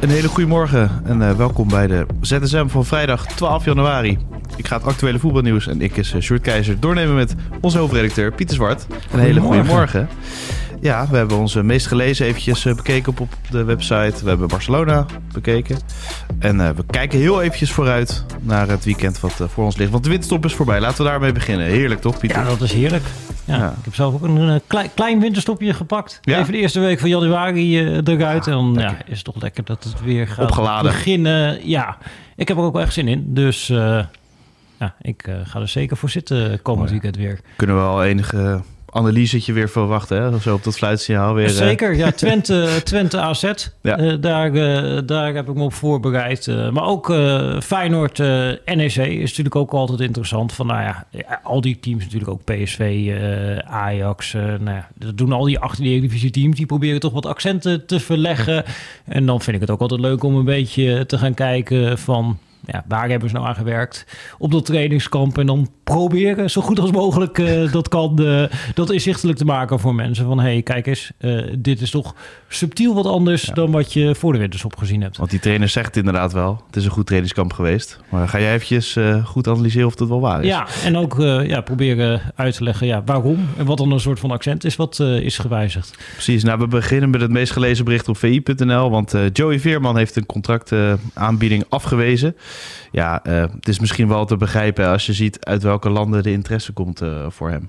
Een 0.00 0.08
hele 0.08 0.28
goede 0.28 0.48
morgen 0.48 0.90
en 1.04 1.20
uh, 1.20 1.32
welkom 1.32 1.68
bij 1.68 1.86
de 1.86 2.06
ZSM 2.20 2.66
van 2.66 2.84
vrijdag 2.84 3.26
12 3.26 3.64
januari. 3.64 4.18
Ik 4.56 4.66
ga 4.66 4.76
het 4.76 4.86
actuele 4.86 5.18
voetbalnieuws 5.18 5.66
en 5.66 5.80
ik 5.80 5.96
is 5.96 6.14
uh, 6.14 6.20
Sjoerd 6.20 6.40
Keizer 6.40 6.80
doornemen 6.80 7.14
met 7.14 7.34
onze 7.60 7.78
hoofdredacteur 7.78 8.32
Pieter 8.32 8.54
Zwart. 8.54 8.86
Een 9.12 9.18
hele 9.18 9.40
goede 9.40 9.62
morgen. 9.62 10.08
Ja, 10.82 11.06
we 11.10 11.16
hebben 11.16 11.36
onze 11.36 11.62
meest 11.62 11.86
gelezen 11.86 12.26
eventjes 12.26 12.64
uh, 12.64 12.74
bekeken 12.74 13.12
op, 13.12 13.20
op 13.20 13.34
de 13.50 13.64
website. 13.64 14.22
We 14.22 14.28
hebben 14.28 14.48
Barcelona 14.48 15.06
bekeken. 15.32 15.78
En 16.38 16.76
we 16.76 16.84
kijken 16.86 17.18
heel 17.18 17.42
eventjes 17.42 17.72
vooruit 17.72 18.24
naar 18.40 18.68
het 18.68 18.84
weekend 18.84 19.20
wat 19.20 19.32
voor 19.32 19.64
ons 19.64 19.76
ligt. 19.76 19.90
Want 19.90 20.02
de 20.02 20.08
winterstop 20.10 20.44
is 20.44 20.54
voorbij. 20.54 20.80
Laten 20.80 21.04
we 21.04 21.10
daarmee 21.10 21.32
beginnen. 21.32 21.66
Heerlijk 21.66 22.00
toch, 22.00 22.18
Pieter? 22.18 22.38
Ja, 22.38 22.48
dat 22.48 22.60
is 22.60 22.72
heerlijk. 22.72 23.04
Ja, 23.44 23.56
ja. 23.56 23.68
Ik 23.68 23.84
heb 23.84 23.94
zelf 23.94 24.14
ook 24.14 24.22
een, 24.22 24.36
een 24.36 24.60
klein, 24.66 24.90
klein, 24.94 25.20
winterstopje 25.20 25.74
gepakt. 25.74 26.18
Ja. 26.22 26.38
Even 26.38 26.52
de 26.52 26.58
eerste 26.58 26.80
week 26.80 27.00
van 27.00 27.08
januari 27.08 27.80
uh, 27.80 28.00
eruit. 28.04 28.46
en 28.46 28.52
dan 28.52 28.76
ja, 28.78 28.96
is 29.06 29.16
het 29.16 29.24
toch 29.24 29.42
lekker 29.42 29.64
dat 29.64 29.84
het 29.84 30.02
weer 30.04 30.28
gaat 30.28 30.44
Opgeladen. 30.44 30.92
beginnen. 30.92 31.68
Ja, 31.68 31.98
ik 32.36 32.48
heb 32.48 32.56
er 32.56 32.62
ook 32.62 32.72
wel 32.72 32.82
echt 32.82 32.92
zin 32.92 33.08
in. 33.08 33.24
Dus 33.26 33.66
ja, 33.66 34.94
ik 35.00 35.28
ga 35.44 35.60
er 35.60 35.68
zeker 35.68 35.96
voor 35.96 36.10
zitten 36.10 36.62
komend 36.62 36.86
oh, 36.86 36.90
weekend 36.90 37.16
weer. 37.16 37.40
Kunnen 37.56 37.76
we 37.76 37.82
al 37.82 38.04
enige 38.04 38.60
analysetje 38.92 39.52
weer 39.52 39.68
verwachten, 39.68 40.22
hè? 40.22 40.38
Zo 40.38 40.54
op 40.54 40.64
dat 40.64 40.76
fluitsignaal 40.76 41.34
weer. 41.34 41.48
Zeker, 41.48 41.96
ja. 41.96 42.10
Twente, 42.20 42.80
Twente 42.84 43.18
AZ. 43.18 43.52
Ja. 43.80 44.00
Uh, 44.00 44.14
daar, 44.20 44.54
uh, 44.54 44.98
daar 45.06 45.34
heb 45.34 45.48
ik 45.48 45.54
me 45.54 45.62
op 45.62 45.72
voorbereid. 45.72 46.46
Uh, 46.46 46.70
maar 46.70 46.84
ook 46.84 47.06
Feyenoord 47.62 48.18
NEC 48.64 48.96
is 48.96 49.28
natuurlijk 49.28 49.56
ook 49.56 49.72
altijd 49.72 50.00
interessant. 50.00 50.52
Van, 50.52 50.66
nou 50.66 50.80
ja, 50.80 51.06
al 51.42 51.60
die 51.60 51.80
teams 51.80 52.04
natuurlijk 52.04 52.30
ook 52.30 52.44
PSV, 52.44 53.12
Ajax. 53.64 54.32
nou 54.32 54.70
ja, 54.70 54.88
dat 54.94 55.18
doen 55.18 55.32
al 55.32 55.44
die 55.44 55.58
18 55.58 56.00
divisie 56.00 56.30
teams. 56.30 56.56
Die 56.56 56.66
proberen 56.66 57.00
toch 57.00 57.12
wat 57.12 57.26
accenten 57.26 57.86
te 57.86 58.00
verleggen. 58.00 58.64
En 59.04 59.26
dan 59.26 59.40
vind 59.40 59.56
ik 59.56 59.62
het 59.62 59.70
ook 59.70 59.80
altijd 59.80 60.00
leuk 60.00 60.22
om 60.22 60.34
een 60.34 60.44
beetje 60.44 61.06
te 61.06 61.18
gaan 61.18 61.34
kijken 61.34 61.98
van 61.98 62.38
ja, 62.66 62.84
waar 62.88 63.08
hebben 63.08 63.28
ze 63.28 63.34
nou 63.34 63.46
aan 63.46 63.54
gewerkt 63.54 64.06
op 64.38 64.50
dat 64.50 64.66
trainingskamp? 64.66 65.38
En 65.38 65.46
dan 65.46 65.68
proberen 65.84 66.50
zo 66.50 66.60
goed 66.60 66.78
als 66.78 66.90
mogelijk 66.90 67.38
uh, 67.38 67.72
dat 67.72 67.88
kan, 67.88 68.16
uh, 68.20 68.44
dat 68.74 68.90
inzichtelijk 68.90 69.38
te 69.38 69.44
maken 69.44 69.80
voor 69.80 69.94
mensen. 69.94 70.24
Van 70.24 70.40
hey, 70.40 70.62
kijk 70.62 70.86
eens, 70.86 71.12
uh, 71.20 71.42
dit 71.58 71.80
is 71.80 71.90
toch 71.90 72.14
subtiel 72.48 72.94
wat 72.94 73.06
anders 73.06 73.44
ja. 73.44 73.54
dan 73.54 73.70
wat 73.70 73.92
je 73.92 74.14
voor 74.14 74.32
de 74.32 74.38
winterstop 74.38 74.76
gezien 74.76 75.02
hebt. 75.02 75.16
Want 75.16 75.30
die 75.30 75.40
trainer 75.40 75.68
zegt 75.68 75.96
inderdaad 75.96 76.32
wel, 76.32 76.62
het 76.66 76.76
is 76.76 76.84
een 76.84 76.90
goed 76.90 77.06
trainingskamp 77.06 77.52
geweest. 77.52 78.00
Maar 78.08 78.28
ga 78.28 78.40
jij 78.40 78.54
eventjes 78.54 78.96
goed 79.24 79.48
analyseren 79.48 79.86
of 79.86 79.94
dat 79.94 80.08
wel 80.08 80.20
waar 80.20 80.40
is? 80.40 80.46
Ja, 80.46 80.66
en 80.84 80.96
ook 80.96 81.16
ja, 81.46 81.60
proberen 81.60 82.20
uit 82.34 82.54
te 82.54 82.64
leggen 82.64 82.86
ja, 82.86 83.02
waarom 83.04 83.48
en 83.56 83.64
wat 83.64 83.78
dan 83.78 83.92
een 83.92 84.00
soort 84.00 84.20
van 84.20 84.30
accent 84.30 84.64
is 84.64 84.76
wat 84.76 85.00
is 85.00 85.38
gewijzigd. 85.38 85.98
Precies, 86.12 86.42
nou 86.42 86.58
we 86.58 86.66
beginnen 86.66 87.10
met 87.10 87.20
het 87.20 87.30
meest 87.30 87.52
gelezen 87.52 87.84
bericht 87.84 88.08
op 88.08 88.16
vi.nl. 88.16 88.90
Want 88.90 89.14
Joey 89.32 89.60
Veerman 89.60 89.96
heeft 89.96 90.16
een 90.16 90.26
contractaanbieding 90.26 91.64
afgewezen. 91.68 92.36
Ja, 92.92 93.20
het 93.22 93.68
is 93.68 93.80
misschien 93.80 94.08
wel 94.08 94.24
te 94.24 94.36
begrijpen 94.36 94.88
als 94.88 95.06
je 95.06 95.12
ziet 95.12 95.44
uit 95.44 95.62
welke 95.62 95.90
landen 95.90 96.22
de 96.22 96.32
interesse 96.32 96.72
komt 96.72 97.02
uh, 97.02 97.26
voor 97.28 97.50
hem. 97.50 97.68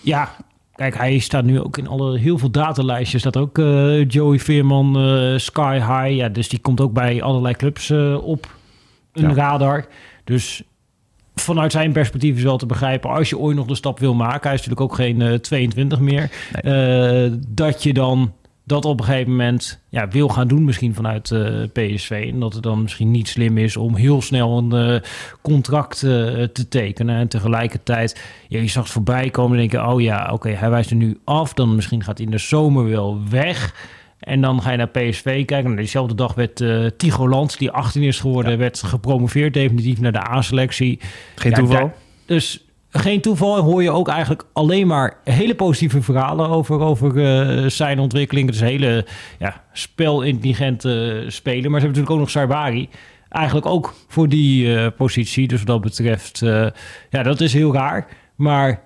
Ja, 0.00 0.30
kijk, 0.74 0.96
hij 0.96 1.18
staat 1.18 1.44
nu 1.44 1.60
ook 1.60 1.78
in 1.78 1.88
alle 1.88 2.18
heel 2.18 2.38
veel 2.38 2.50
datalijstjes. 2.50 3.20
Staat 3.20 3.36
ook 3.36 3.58
uh, 3.58 4.08
Joey 4.08 4.38
Veerman, 4.38 5.06
uh, 5.06 5.38
Sky 5.38 5.74
High. 5.74 6.16
Ja, 6.16 6.28
dus 6.28 6.48
die 6.48 6.58
komt 6.58 6.80
ook 6.80 6.92
bij 6.92 7.22
allerlei 7.22 7.54
clubs 7.54 7.90
op 8.20 8.56
een 9.12 9.28
ja. 9.28 9.34
radar. 9.34 9.86
Dus 10.24 10.62
vanuit 11.34 11.72
zijn 11.72 11.92
perspectief 11.92 12.36
is 12.36 12.42
wel 12.42 12.56
te 12.56 12.66
begrijpen. 12.66 13.10
Als 13.10 13.28
je 13.28 13.38
ooit 13.38 13.56
nog 13.56 13.66
de 13.66 13.74
stap 13.74 13.98
wil 13.98 14.14
maken, 14.14 14.48
hij 14.48 14.54
is 14.58 14.66
natuurlijk 14.66 14.80
ook 14.80 14.94
geen 14.94 15.40
22 15.40 16.00
meer. 16.00 16.30
Nee. 16.62 17.38
dat 17.48 17.82
je 17.82 17.92
dan 17.92 18.32
dat 18.64 18.84
op 18.84 18.98
een 18.98 19.04
gegeven 19.06 19.30
moment 19.30 19.80
ja, 19.88 20.08
wil 20.08 20.28
gaan 20.28 20.48
doen, 20.48 20.64
misschien 20.64 20.94
vanuit 20.94 21.30
uh, 21.30 21.62
PSV. 21.72 22.30
En 22.32 22.40
dat 22.40 22.54
het 22.54 22.62
dan 22.62 22.82
misschien 22.82 23.10
niet 23.10 23.28
slim 23.28 23.58
is 23.58 23.76
om 23.76 23.96
heel 23.96 24.22
snel 24.22 24.58
een 24.58 24.94
uh, 24.94 25.00
contract 25.42 26.02
uh, 26.02 26.10
te 26.42 26.68
tekenen. 26.68 27.16
En 27.16 27.28
tegelijkertijd, 27.28 28.22
ja, 28.48 28.60
je 28.60 28.68
zag 28.68 28.82
het 28.82 28.92
voorbij 28.92 29.30
komen 29.30 29.52
en 29.52 29.68
denken: 29.68 29.92
oh 29.92 30.00
ja, 30.00 30.22
oké, 30.22 30.32
okay, 30.32 30.52
hij 30.52 30.70
wijst 30.70 30.90
er 30.90 30.96
nu 30.96 31.18
af. 31.24 31.54
Dan 31.54 31.74
misschien 31.74 32.04
gaat 32.04 32.16
hij 32.16 32.26
in 32.26 32.32
de 32.32 32.38
zomer 32.38 32.88
wel 32.88 33.20
weg. 33.30 33.74
En 34.18 34.40
dan 34.40 34.62
ga 34.62 34.70
je 34.70 34.76
naar 34.76 34.88
PSV 34.88 35.44
kijken. 35.44 35.70
En 35.70 35.76
diezelfde 35.76 36.14
dag 36.14 36.34
werd 36.34 36.60
uh, 36.60 36.86
Tigo 36.96 37.28
Land, 37.28 37.58
die 37.58 37.70
18 37.70 38.02
is 38.02 38.20
geworden, 38.20 38.52
ja. 38.52 38.58
werd 38.58 38.82
gepromoveerd 38.82 39.54
definitief 39.54 40.00
naar 40.00 40.12
de 40.12 40.30
A-selectie. 40.30 41.00
Geen 41.34 41.50
ja, 41.50 41.56
toeval? 41.56 41.76
Daar, 41.76 41.94
dus 42.26 42.63
geen 42.96 43.20
toeval 43.20 43.60
hoor 43.60 43.82
je 43.82 43.90
ook 43.90 44.08
eigenlijk 44.08 44.44
alleen 44.52 44.86
maar 44.86 45.16
hele 45.24 45.54
positieve 45.54 46.02
verhalen 46.02 46.48
over, 46.48 46.80
over 46.80 47.16
uh, 47.16 47.68
zijn 47.68 47.98
ontwikkeling. 47.98 48.46
Het 48.46 48.54
is 48.54 48.60
een 48.60 48.66
hele 48.66 49.06
ja, 49.38 49.64
spelintelligente 49.72 51.20
uh, 51.24 51.30
speler. 51.30 51.70
Maar 51.70 51.80
ze 51.80 51.86
hebben 51.86 52.02
natuurlijk 52.02 52.10
ook 52.10 52.18
nog 52.18 52.30
Sarbari. 52.30 52.88
Eigenlijk 53.28 53.66
ook 53.66 53.94
voor 54.08 54.28
die 54.28 54.66
uh, 54.66 54.86
positie. 54.96 55.48
Dus 55.48 55.58
wat 55.58 55.66
dat 55.66 55.80
betreft, 55.80 56.38
ja, 57.10 57.22
dat 57.22 57.40
is 57.40 57.52
heel 57.52 57.72
raar. 57.72 58.06
Maar 58.34 58.82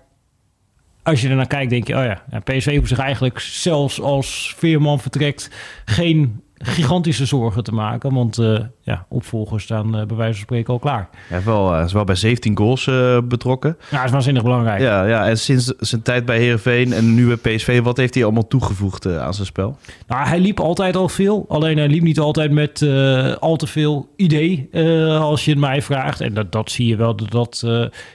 als 1.02 1.20
je 1.20 1.28
er 1.28 1.36
naar 1.36 1.47
kijkt, 1.47 1.70
denk 1.70 1.86
je, 1.86 1.97
oh 1.97 2.04
ja 2.04 2.41
PSV 2.44 2.76
hoeft 2.76 2.88
zich 2.88 2.98
eigenlijk 2.98 3.38
zelfs 3.41 4.00
als 4.00 4.54
Veerman 4.56 5.00
vertrekt 5.00 5.50
geen 5.84 6.42
gigantische 6.58 7.26
zorgen 7.26 7.64
te 7.64 7.72
maken. 7.72 8.14
Want 8.14 8.38
uh, 8.38 8.58
ja, 8.82 9.06
opvolgers 9.08 9.64
staan 9.64 9.86
uh, 9.86 10.06
bij 10.06 10.16
wijze 10.16 10.32
van 10.32 10.42
spreken 10.42 10.72
al 10.72 10.78
klaar. 10.78 11.08
Ja, 11.30 11.42
wel, 11.42 11.74
uh, 11.74 11.84
is 11.84 11.92
wel 11.92 12.04
bij 12.04 12.14
17 12.14 12.56
goals 12.56 12.91
betrokken. 13.24 13.76
Ja, 13.91 14.04
is 14.04 14.10
waanzinnig 14.10 14.42
belangrijk. 14.42 14.80
Ja, 14.80 15.04
ja, 15.04 15.26
en 15.26 15.38
sinds 15.38 15.66
zijn 15.78 16.02
tijd 16.02 16.24
bij 16.24 16.38
Heerenveen 16.38 16.92
en 16.92 17.14
nu 17.14 17.36
bij 17.36 17.54
PSV... 17.56 17.82
wat 17.82 17.97
heeft 17.97 18.14
hij 18.14 18.24
allemaal 18.24 18.47
toegevoegd 18.47 19.06
aan 19.06 19.34
zijn 19.34 19.47
spel? 19.47 19.78
Nou, 20.06 20.26
hij 20.26 20.41
liep 20.41 20.60
altijd 20.60 20.97
al 20.97 21.08
veel. 21.08 21.44
Alleen 21.48 21.76
hij 21.78 21.88
liep 21.88 22.02
niet 22.02 22.18
altijd 22.18 22.50
met 22.50 22.82
al 23.38 23.56
te 23.56 23.66
veel 23.66 24.12
idee, 24.16 24.68
als 25.18 25.44
je 25.44 25.50
het 25.50 25.60
mij 25.60 25.82
vraagt. 25.82 26.20
En 26.20 26.34
dat, 26.34 26.52
dat 26.52 26.70
zie 26.70 26.86
je 26.86 26.97
wel 26.97 27.16
dat 27.16 27.30
dat 27.30 27.66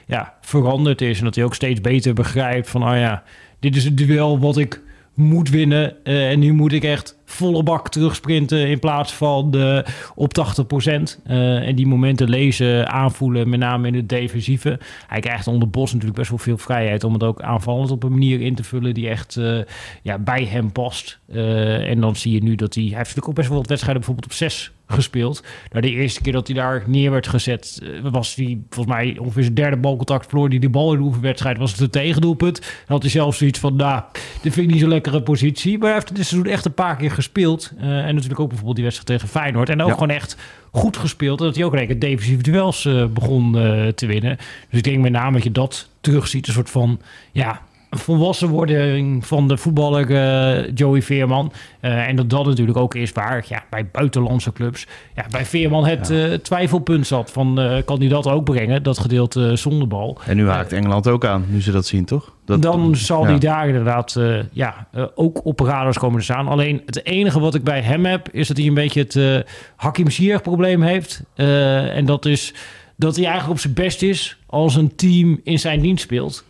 ja, 0.06 0.34
veranderd 0.40 1.00
is. 1.00 1.18
En 1.18 1.24
dat 1.24 1.34
hij 1.34 1.44
ook 1.44 1.54
steeds 1.54 1.80
beter 1.80 2.14
begrijpt 2.14 2.70
van... 2.70 2.88
oh 2.88 2.96
ja, 2.96 3.22
dit 3.60 3.76
is 3.76 3.84
het 3.84 3.96
duel 3.96 4.38
wat 4.38 4.56
ik 4.56 4.80
moet 5.14 5.50
winnen. 5.50 6.04
En 6.04 6.38
nu 6.38 6.52
moet 6.52 6.72
ik 6.72 6.84
echt 6.84 7.16
volle 7.34 7.62
bak 7.62 7.88
terugsprinten 7.88 8.68
in 8.68 8.78
plaats 8.78 9.14
van 9.14 9.50
de 9.50 9.84
op 10.14 10.32
80% 10.38 11.20
uh, 11.26 11.68
en 11.68 11.74
die 11.74 11.86
momenten 11.86 12.28
lezen, 12.28 12.88
aanvoelen, 12.88 13.48
met 13.48 13.58
name 13.58 13.86
in 13.86 13.94
het 13.94 14.08
defensieve. 14.08 14.78
Hij 15.06 15.20
krijgt 15.20 15.46
onder 15.46 15.70
Bos 15.70 15.92
natuurlijk 15.92 16.18
best 16.18 16.30
wel 16.30 16.38
veel 16.38 16.58
vrijheid 16.58 17.04
om 17.04 17.12
het 17.12 17.22
ook 17.22 17.42
aanvallend 17.42 17.90
op 17.90 18.02
een 18.02 18.12
manier 18.12 18.40
in 18.40 18.54
te 18.54 18.64
vullen 18.64 18.94
die 18.94 19.08
echt 19.08 19.36
uh, 19.36 19.60
ja, 20.02 20.18
bij 20.18 20.44
hem 20.44 20.72
past. 20.72 21.18
en 21.28 22.00
dan 22.00 22.16
zie 22.16 22.32
je 22.32 22.42
nu 22.42 22.54
dat 22.54 22.74
hij... 22.74 22.84
Hij 22.84 22.92
heeft 22.92 23.08
natuurlijk 23.08 23.28
ook 23.28 23.34
best 23.34 23.48
wel 23.48 23.58
wat 23.58 23.68
wedstrijden 23.68 24.02
bijvoorbeeld 24.02 24.32
op 24.32 24.38
6 24.38 24.72
gespeeld. 24.86 25.42
Nou, 25.70 25.82
de 25.82 25.90
eerste 25.90 26.20
keer 26.20 26.32
dat 26.32 26.46
hij 26.46 26.56
daar 26.56 26.82
neer 26.86 27.10
werd 27.10 27.26
gezet, 27.26 27.82
was 28.02 28.34
hij 28.34 28.58
volgens 28.70 28.96
mij 28.96 29.16
ongeveer 29.18 29.42
zijn 29.42 29.54
derde 29.54 29.76
balcontact 29.76 30.26
verloor 30.28 30.48
die 30.48 30.60
de 30.60 30.68
bal 30.68 30.92
in 30.92 30.98
de 30.98 31.04
oefenwedstrijd 31.04 31.58
was 31.58 31.72
het 31.72 31.80
een 31.80 31.90
tegendoelpunt. 31.90 32.60
Dan 32.60 32.70
had 32.86 33.02
hij 33.02 33.10
zelfs 33.10 33.38
zoiets 33.38 33.58
van, 33.58 33.76
nou, 33.76 34.02
dit 34.42 34.52
vind 34.52 34.66
ik 34.66 34.72
niet 34.72 34.80
zo'n 34.80 34.88
lekkere 34.88 35.22
positie. 35.22 35.78
Maar 35.78 35.86
hij 35.86 35.96
heeft 35.98 36.16
dit 36.16 36.26
seizoen 36.26 36.52
echt 36.52 36.64
een 36.64 36.74
paar 36.74 36.96
keer 36.96 37.10
gespeeld. 37.10 37.23
Uh, 37.32 38.06
en 38.06 38.14
natuurlijk 38.14 38.40
ook 38.40 38.48
bijvoorbeeld 38.48 38.76
die 38.76 38.84
wedstrijd 38.84 39.20
tegen 39.20 39.40
Feyenoord. 39.40 39.68
En 39.68 39.82
ook 39.82 39.88
ja. 39.88 39.94
gewoon 39.94 40.10
echt 40.10 40.36
goed 40.70 40.96
gespeeld. 40.96 41.40
En 41.40 41.46
dat 41.46 41.54
hij 41.56 41.64
ook 41.64 41.74
redelijk 41.74 42.00
defensieve 42.00 42.42
duels 42.42 42.84
uh, 42.84 43.06
begon 43.06 43.56
uh, 43.56 43.88
te 43.88 44.06
winnen. 44.06 44.36
Dus 44.68 44.78
ik 44.78 44.82
denk 44.84 44.98
met 44.98 45.12
name 45.12 45.32
dat 45.32 45.42
je 45.42 45.52
dat 45.52 45.88
terugziet. 46.00 46.46
Een 46.46 46.52
soort 46.52 46.70
van, 46.70 47.00
ja, 47.32 47.60
volwassen 47.98 48.48
wording 48.48 49.26
van 49.26 49.48
de 49.48 49.56
voetballer 49.56 50.10
uh, 50.10 50.70
Joey 50.74 51.02
Veerman. 51.02 51.52
Uh, 51.80 52.08
en 52.08 52.16
dat 52.16 52.30
dat 52.30 52.46
natuurlijk 52.46 52.78
ook 52.78 52.94
is 52.94 53.12
waar 53.12 53.44
ja, 53.48 53.64
bij 53.70 53.86
buitenlandse 53.92 54.52
clubs... 54.52 54.86
Ja, 55.14 55.24
bij 55.30 55.44
Veerman 55.44 55.86
het 55.86 56.08
ja. 56.08 56.28
uh, 56.28 56.34
twijfelpunt 56.34 57.06
zat 57.06 57.30
van... 57.30 57.60
kan 57.84 57.98
hij 57.98 58.08
dat 58.08 58.26
ook 58.26 58.44
brengen, 58.44 58.82
dat 58.82 58.98
gedeelte 58.98 59.56
zonder 59.56 59.88
bal. 59.88 60.18
En 60.26 60.36
nu 60.36 60.48
haakt 60.48 60.72
Engeland 60.72 61.08
ook 61.08 61.24
aan, 61.24 61.44
nu 61.48 61.62
ze 61.62 61.72
dat 61.72 61.86
zien, 61.86 62.04
toch? 62.04 62.32
Dat, 62.44 62.62
dan 62.62 62.96
zal 62.96 63.22
ja. 63.22 63.28
hij 63.28 63.38
daar 63.38 63.66
inderdaad 63.66 64.20
ja, 64.52 64.88
ook 65.14 65.44
op 65.44 65.60
radars 65.60 65.98
komen 65.98 66.18
te 66.18 66.24
staan. 66.24 66.48
Alleen 66.48 66.82
het 66.86 67.06
enige 67.06 67.40
wat 67.40 67.54
ik 67.54 67.64
bij 67.64 67.80
hem 67.80 68.04
heb... 68.04 68.28
is 68.32 68.48
dat 68.48 68.56
hij 68.56 68.66
een 68.66 68.74
beetje 68.74 69.00
het 69.00 69.44
Hakim 69.76 70.10
Ziyech 70.10 70.42
probleem 70.42 70.82
heeft. 70.82 71.22
en 71.34 72.04
dat 72.04 72.26
is 72.26 72.54
dat 72.96 73.16
hij 73.16 73.24
eigenlijk 73.24 73.54
op 73.54 73.60
zijn 73.60 73.74
best 73.74 74.02
is... 74.02 74.38
als 74.46 74.76
een 74.76 74.94
team 74.96 75.40
in 75.42 75.58
zijn 75.58 75.80
dienst 75.80 76.02
speelt. 76.02 76.44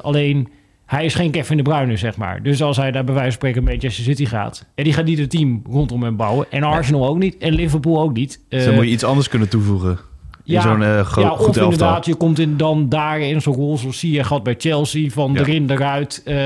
alleen 0.00 0.48
hij 0.90 1.04
is 1.04 1.14
geen 1.14 1.30
Kevin 1.30 1.56
de 1.56 1.62
Bruyne, 1.62 1.96
zeg 1.96 2.16
maar. 2.16 2.42
Dus 2.42 2.62
als 2.62 2.76
hij 2.76 2.90
daar 2.90 3.04
bij 3.04 3.14
wijze 3.14 3.28
van 3.30 3.38
spreken 3.38 3.62
met 3.64 3.72
Manchester 3.72 4.04
City 4.04 4.24
gaat... 4.26 4.66
en 4.74 4.84
die 4.84 4.92
gaat 4.92 5.04
niet 5.04 5.18
het 5.18 5.30
team 5.30 5.62
rondom 5.70 6.02
hem 6.02 6.16
bouwen. 6.16 6.46
En 6.50 6.62
Arsenal 6.62 7.06
ook 7.06 7.18
niet. 7.18 7.38
En 7.38 7.52
Liverpool 7.52 8.00
ook 8.02 8.12
niet. 8.12 8.40
Dus 8.48 8.60
dan 8.64 8.70
Eh, 8.72 8.78
moet 8.78 8.86
je 8.86 8.92
iets 8.92 9.04
anders 9.04 9.28
kunnen 9.28 9.48
toevoegen. 9.48 9.90
In 9.90 9.98
ja, 10.52 10.60
zo'n 10.62 11.04
gro- 11.04 11.20
ja, 11.22 11.28
goed 11.28 11.48
of 11.48 11.56
inderdaad, 11.56 12.06
je 12.06 12.14
komt 12.14 12.38
in, 12.38 12.56
dan 12.56 12.88
daar 12.88 13.20
in 13.20 13.40
zo'n 13.40 13.54
rol 13.54 13.78
zoals 13.78 13.98
zie 13.98 14.12
je 14.12 14.24
gehad 14.24 14.42
bij 14.42 14.54
Chelsea... 14.58 15.10
van 15.10 15.32
Ja. 15.32 15.40
erin, 15.40 15.70
eruit... 15.70 16.22
eh, 16.24 16.36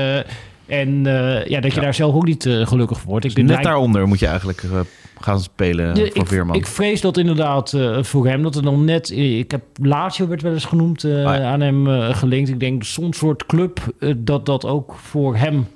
en 0.67 1.05
eh, 1.05 1.45
ja, 1.45 1.59
dat 1.59 1.71
je 1.71 1.77
Ja. 1.77 1.83
daar 1.83 1.93
zelf 1.93 2.13
ook 2.15 2.25
niet 2.25 2.45
eh, 2.45 2.67
gelukkig 2.67 2.99
voor 2.99 3.09
wordt. 3.09 3.25
Ik 3.25 3.35
Dus 3.35 3.43
net 3.43 3.63
daaronder 3.63 4.07
moet 4.07 4.19
je 4.19 4.27
eigenlijk 4.27 4.63
eh, 4.63 4.79
gaan 5.19 5.39
spelen 5.39 5.97
voor 5.97 6.05
ik, 6.05 6.27
Veerman. 6.27 6.55
ik 6.55 6.67
vrees 6.67 7.01
dat 7.01 7.17
inderdaad 7.17 7.77
voor 8.01 8.27
hem, 8.27 8.43
dat 8.43 8.55
er 8.55 8.61
dan 8.63 8.85
net... 8.85 9.11
Ik 9.11 9.51
heb 9.51 9.61
Lazio 9.81 10.27
werd 10.27 10.41
wel 10.41 10.53
eens 10.53 10.65
genoemd 10.65 11.03
Ah, 11.05 11.11
ja. 11.11 11.43
aan 11.43 11.61
hem 11.61 11.87
gelinkt. 12.13 12.49
Ik 12.49 12.59
denk 12.59 12.83
zo'n 12.83 13.13
soort 13.13 13.45
club 13.45 13.79
dat 14.17 14.45
dat 14.45 14.65
ook 14.65 14.95
voor 14.95 15.35
hem 15.35 15.67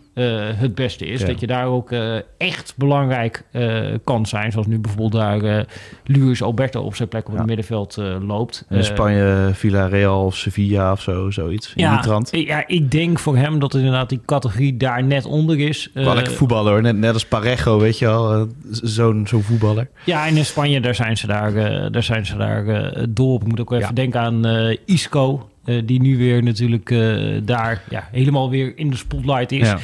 het 0.55 0.75
beste 0.75 1.05
is. 1.05 1.19
Ja. 1.21 1.25
Dat 1.27 1.39
je 1.39 1.47
daar 1.47 1.65
ook 1.65 1.91
eh, 1.91 2.15
echt 2.37 2.73
belangrijk 2.77 3.43
eh, 3.51 3.79
kan 4.03 4.25
zijn. 4.25 4.51
Zoals 4.51 4.67
nu 4.67 4.79
bijvoorbeeld 4.79 5.11
daar 5.11 5.41
eh 5.43 5.63
Luis 6.03 6.41
Alberto 6.41 6.81
op 6.81 6.95
zijn 6.95 7.07
plek 7.07 7.27
op 7.29 7.37
het 7.37 7.45
middenveld 7.45 7.97
eh, 7.97 8.15
loopt. 8.27 8.65
in 8.69 8.77
Eh, 8.77 8.83
Spanje, 8.83 9.49
Villarreal 9.53 10.25
of 10.25 10.35
Sevilla 10.35 10.91
of 10.91 11.01
zo, 11.01 11.29
zoiets. 11.31 11.73
In 11.75 11.83
ja, 11.83 12.01
ja, 12.31 12.63
ik 12.67 12.91
denk 12.91 13.19
voor 13.19 13.37
hem 13.37 13.59
dat 13.59 13.73
inderdaad 13.73 14.09
die 14.09 14.21
categorie 14.25 14.77
daar 14.77 15.03
net 15.03 15.25
onder 15.25 15.59
is. 15.59 15.89
Wel 15.93 16.07
Eh, 16.07 16.13
lekker 16.13 16.33
voetballer 16.33 16.71
hoor. 16.71 16.81
Net, 16.81 16.97
net 16.97 17.13
als 17.13 17.25
Parejo, 17.25 17.79
weet 17.79 17.99
je 17.99 18.05
wel. 18.05 18.33
eh, 18.33 18.41
z- 18.71 18.81
Zo'n 18.81 19.27
zo'n 19.27 19.41
voetballer. 19.43 19.89
Ja, 20.05 20.27
en 20.27 20.37
in 20.37 20.45
Spanje, 20.45 20.81
daar 20.81 20.95
zijn 20.95 21.17
ze 21.17 21.27
daar, 21.27 21.55
eh, 21.55 21.85
daar, 21.91 22.03
zijn 22.03 22.25
ze 22.25 22.37
daar 22.37 22.67
eh, 22.67 23.03
dol 23.09 23.33
op. 23.33 23.41
Ik 23.41 23.47
moet 23.47 23.59
ook 23.59 23.71
even 23.71 23.85
Ja. 23.87 23.91
denken 23.93 24.19
aan 24.19 24.45
eh, 24.45 24.77
Isco, 24.85 25.49
eh, 25.65 25.81
die 25.85 26.01
nu 26.01 26.17
weer 26.17 26.43
natuurlijk 26.43 26.91
eh, 26.91 27.17
daar 27.43 27.81
ja, 27.89 28.07
helemaal 28.11 28.49
weer 28.49 28.77
in 28.77 28.89
de 28.89 28.95
spotlight 28.97 29.51
is. 29.51 29.67
Ja. 29.67 29.77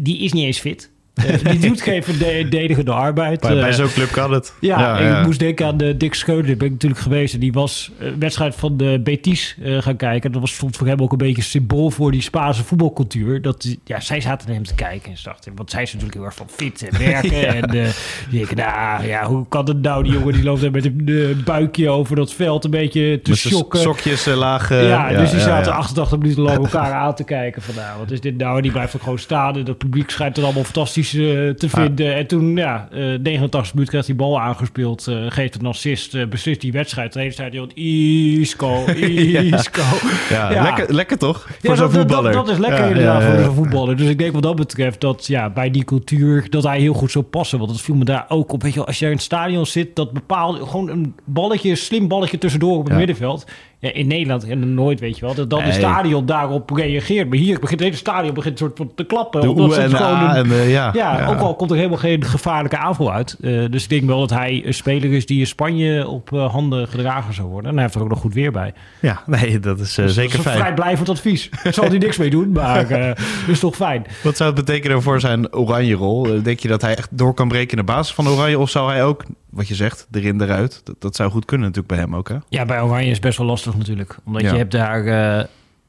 Die 0.00 0.18
is 0.18 0.32
niet 0.32 0.44
eens 0.44 0.60
fit. 0.60 0.90
Eh, 1.26 1.50
die 1.50 1.58
doet 1.60 1.82
geen 1.82 2.02
verdedigende 2.02 2.90
arbeid. 2.92 3.40
Bij, 3.40 3.54
bij 3.54 3.68
Eh, 3.68 3.74
zo'n 3.74 3.88
club 3.92 4.10
kan 4.10 4.32
het. 4.32 4.54
ja, 4.60 4.98
ik 4.98 5.24
moest 5.26 5.38
denken 5.38 5.66
aan 5.66 5.76
de 5.76 5.96
Dick 5.96 6.14
Scheuder. 6.14 6.46
Daar 6.46 6.56
ben 6.56 6.66
ik 6.66 6.72
natuurlijk 6.72 7.00
geweest. 7.00 7.34
En 7.34 7.40
die 7.40 7.52
was 7.52 7.90
een 7.98 8.18
wedstrijd 8.18 8.54
van 8.54 8.76
de 8.76 9.00
Betis 9.04 9.56
eh, 9.62 9.82
gaan 9.82 9.96
kijken. 9.96 10.32
Dat 10.32 10.40
was, 10.40 10.54
stond 10.54 10.76
voor 10.76 10.86
hem 10.86 11.00
ook 11.00 11.12
een 11.12 11.18
beetje 11.18 11.42
symbool 11.42 11.90
voor 11.90 12.10
die 12.12 12.22
Spaanse 12.22 12.64
voetbalcultuur. 12.64 13.42
Dat, 13.42 13.76
ja, 13.84 14.00
zij 14.00 14.20
zaten 14.20 14.46
naar 14.46 14.56
hem 14.56 14.64
te 14.66 14.74
kijken. 14.74 15.10
En 15.10 15.16
ze 15.16 15.24
dachten, 15.24 15.52
want 15.54 15.70
zij 15.70 15.82
is 15.82 15.88
natuurlijk 15.92 16.16
heel 16.18 16.24
erg 16.26 16.34
van 16.34 16.46
fit 16.50 16.88
en 16.88 16.98
werken. 16.98 17.46
En 17.58 17.62
eh, 17.64 17.88
die 18.30 18.38
denken, 18.38 18.56
nou 18.56 19.06
ja, 19.06 19.24
hoe 19.24 19.46
kan 19.48 19.64
het 19.68 19.82
nou? 19.82 20.02
Die 20.02 20.12
jongen 20.12 20.32
die 20.32 20.42
loopt 20.42 20.60
daar 20.60 20.70
met 20.70 20.84
een 20.84 21.02
eh, 21.06 21.44
buikje 21.44 21.88
over 21.88 22.16
dat 22.16 22.32
veld 22.32 22.64
een 22.64 22.70
beetje 22.70 23.20
te 23.22 23.36
shocken. 23.36 23.80
sokjes 23.80 24.26
eh, 24.26 24.36
laag. 24.36 24.70
eh, 24.70 24.88
ja, 24.88 25.08
dus 25.08 25.30
die 25.30 25.38
ja, 25.38 25.44
zaten 25.44 25.72
ja. 25.72 25.78
88 25.78 26.18
minuten 26.18 26.42
lang 26.42 26.58
elkaar 26.64 26.92
aan 26.92 27.14
te 27.14 27.24
kijken. 27.24 27.62
Van 27.62 27.74
nou, 27.74 27.98
wat 27.98 28.10
is 28.10 28.20
dit 28.20 28.36
nou? 28.36 28.56
En 28.56 28.62
die 28.62 28.72
blijft 28.72 28.94
ook 28.96 29.02
gewoon 29.02 29.18
staan. 29.18 29.56
En 29.56 29.64
dat 29.64 29.78
publiek 29.78 30.10
schijnt 30.10 30.36
het 30.36 30.44
allemaal 30.44 30.64
fantastisch 30.64 31.07
eh, 31.14 31.20
te 31.50 31.68
vinden. 31.68 32.14
En 32.14 32.26
toen, 32.26 32.56
ja, 32.56 32.88
eh 32.92 32.98
89 32.98 33.72
minuten 33.72 33.86
krijgt 33.86 34.06
die 34.06 34.16
bal 34.16 34.40
aangespeeld. 34.40 35.06
eh, 35.06 35.16
geeft 35.28 35.54
een 35.60 35.66
assist, 35.66 36.14
eh, 36.14 36.26
beslist 36.26 36.60
die 36.60 36.72
wedstrijd. 36.72 37.12
De 37.12 37.20
hele 37.20 37.34
tijd, 37.34 37.52
joh, 37.52 37.68
Isco, 37.74 38.84
Isco. 39.56 39.82
Ja, 40.30 40.52
Ja. 40.52 40.62
Lekker, 40.62 40.94
lekker 40.94 41.18
toch? 41.18 41.48
Voor 41.62 41.76
zo'n 41.76 41.84
dat, 41.84 41.92
dat, 41.94 42.00
voetballer. 42.00 42.32
dat 42.32 42.48
is 42.48 42.58
lekker 42.58 42.88
inderdaad 42.88 43.24
voor 43.24 43.44
zo'n 43.44 43.54
voetballer. 43.54 43.96
Dus 43.96 44.08
ik 44.08 44.18
denk 44.18 44.32
wat 44.32 44.42
dat 44.42 44.56
betreft 44.56 45.00
dat 45.00 45.26
ja, 45.26 45.50
bij 45.50 45.70
die 45.70 45.84
cultuur 45.84 46.46
dat 46.50 46.62
hij 46.62 46.80
heel 46.80 46.94
goed 46.94 47.10
zou 47.10 47.24
passen. 47.24 47.58
Want 47.58 47.70
het 47.70 47.80
viel 47.80 47.94
me 47.94 48.04
daar 48.04 48.24
ook 48.28 48.52
op. 48.52 48.62
Weet 48.62 48.74
je 48.74 48.84
als 48.84 48.98
je 48.98 49.06
in 49.06 49.12
het 49.12 49.22
stadion 49.22 49.66
zit, 49.66 49.96
dat 49.96 50.12
bepaalde 50.12 50.66
gewoon 50.66 50.88
een 50.88 51.14
balletje, 51.24 51.70
een 51.70 51.76
slim 51.76 52.08
balletje 52.08 52.38
tussendoor 52.38 52.76
op 52.78 52.88
het 52.88 52.96
middenveld. 52.96 53.46
Ja, 53.80 53.92
in 53.92 54.06
Nederland 54.06 54.44
en 54.48 54.74
nooit 54.74 55.00
weet 55.00 55.18
je 55.18 55.24
wel, 55.26 55.34
dat 55.48 55.62
het 55.62 55.74
stadion 55.74 56.26
daarop 56.26 56.70
reageert. 56.70 57.28
Maar 57.28 57.38
hier 57.38 57.52
begint 57.58 57.70
het 57.80 57.88
hele 57.88 57.96
stadion 58.00 58.34
begint 58.34 58.58
soort 58.58 58.76
van 58.76 58.90
te 58.94 59.04
klappen. 59.04 59.40
De 59.40 59.50
omdat 59.50 59.76
het 59.76 59.94
gewoon 59.94 60.20
een- 60.36 60.50
en 60.52 60.68
ja. 60.68 60.90
ja, 60.94 61.26
ook 61.26 61.38
al 61.38 61.54
komt 61.56 61.70
er 61.70 61.76
helemaal 61.76 61.98
geen 61.98 62.24
gevaarlijke 62.24 62.76
aanval 62.78 63.12
uit. 63.12 63.36
Eh, 63.40 63.64
dus 63.70 63.82
ik 63.82 63.88
denk 63.88 64.04
wel 64.04 64.20
dat 64.20 64.30
hij 64.30 64.62
een 64.66 64.74
speler 64.74 65.12
is 65.12 65.26
die 65.26 65.38
in 65.40 65.46
Spanje 65.46 66.08
op 66.08 66.32
eh, 66.32 66.50
handen 66.50 66.88
gedragen 66.88 67.34
zou 67.34 67.48
worden. 67.48 67.66
En 67.70 67.74
hij 67.74 67.82
heeft 67.84 67.94
er 67.96 68.02
ook 68.02 68.08
nog 68.08 68.20
goed 68.20 68.34
weer 68.34 68.52
bij. 68.52 68.72
Ja, 69.00 69.22
nee, 69.26 69.60
dat 69.60 69.80
is 69.80 69.98
eh, 69.98 70.04
Dus 70.04 70.14
zeker 70.14 70.30
dat 70.30 70.38
is 70.40 70.44
een 70.46 70.50
fijn. 70.52 70.56
vrijblijvend 70.64 71.08
advies. 71.08 71.50
Daar 71.62 71.72
zal 71.74 71.88
hij 71.88 71.98
niks 71.98 72.16
mee 72.16 72.30
doen, 72.30 72.52
maar 72.52 72.90
eh 72.90 73.10
is 73.48 73.58
toch 73.60 73.76
fijn. 73.76 74.06
Wat 74.22 74.36
zou 74.36 74.54
het 74.54 74.64
betekenen 74.64 75.02
voor 75.02 75.20
zijn 75.20 75.52
oranje 75.54 75.94
rol? 75.94 76.42
Denk 76.42 76.60
je 76.60 76.68
dat 76.68 76.82
hij 76.82 76.96
echt 76.96 77.08
door 77.18 77.34
kan 77.34 77.48
breken 77.48 77.78
in 77.78 77.86
de 77.86 77.92
basis 77.92 78.14
van 78.14 78.28
oranje? 78.28 78.58
Of 78.58 78.70
zou 78.70 78.90
hij 78.90 79.04
ook, 79.04 79.22
wat 79.50 79.68
je 79.68 79.74
zegt, 79.74 80.06
erin 80.12 80.40
eruit? 80.40 80.80
Dat, 80.84 80.94
dat 80.98 81.16
zou 81.16 81.30
goed 81.30 81.44
kunnen 81.44 81.66
natuurlijk 81.66 81.94
bij 81.94 82.02
hem 82.04 82.16
ook, 82.16 82.28
hè? 82.28 82.36
Ja, 82.48 82.64
bij 82.64 82.80
Oranje 82.82 83.10
is 83.10 83.18
best 83.18 83.38
wel 83.38 83.46
lastig 83.46 83.67
natuurlijk. 83.76 84.18
Omdat 84.24 84.42
Ja. 84.42 84.52
je 84.52 84.56
hebt 84.56 84.72
daar 84.72 85.06
eh 85.06 85.44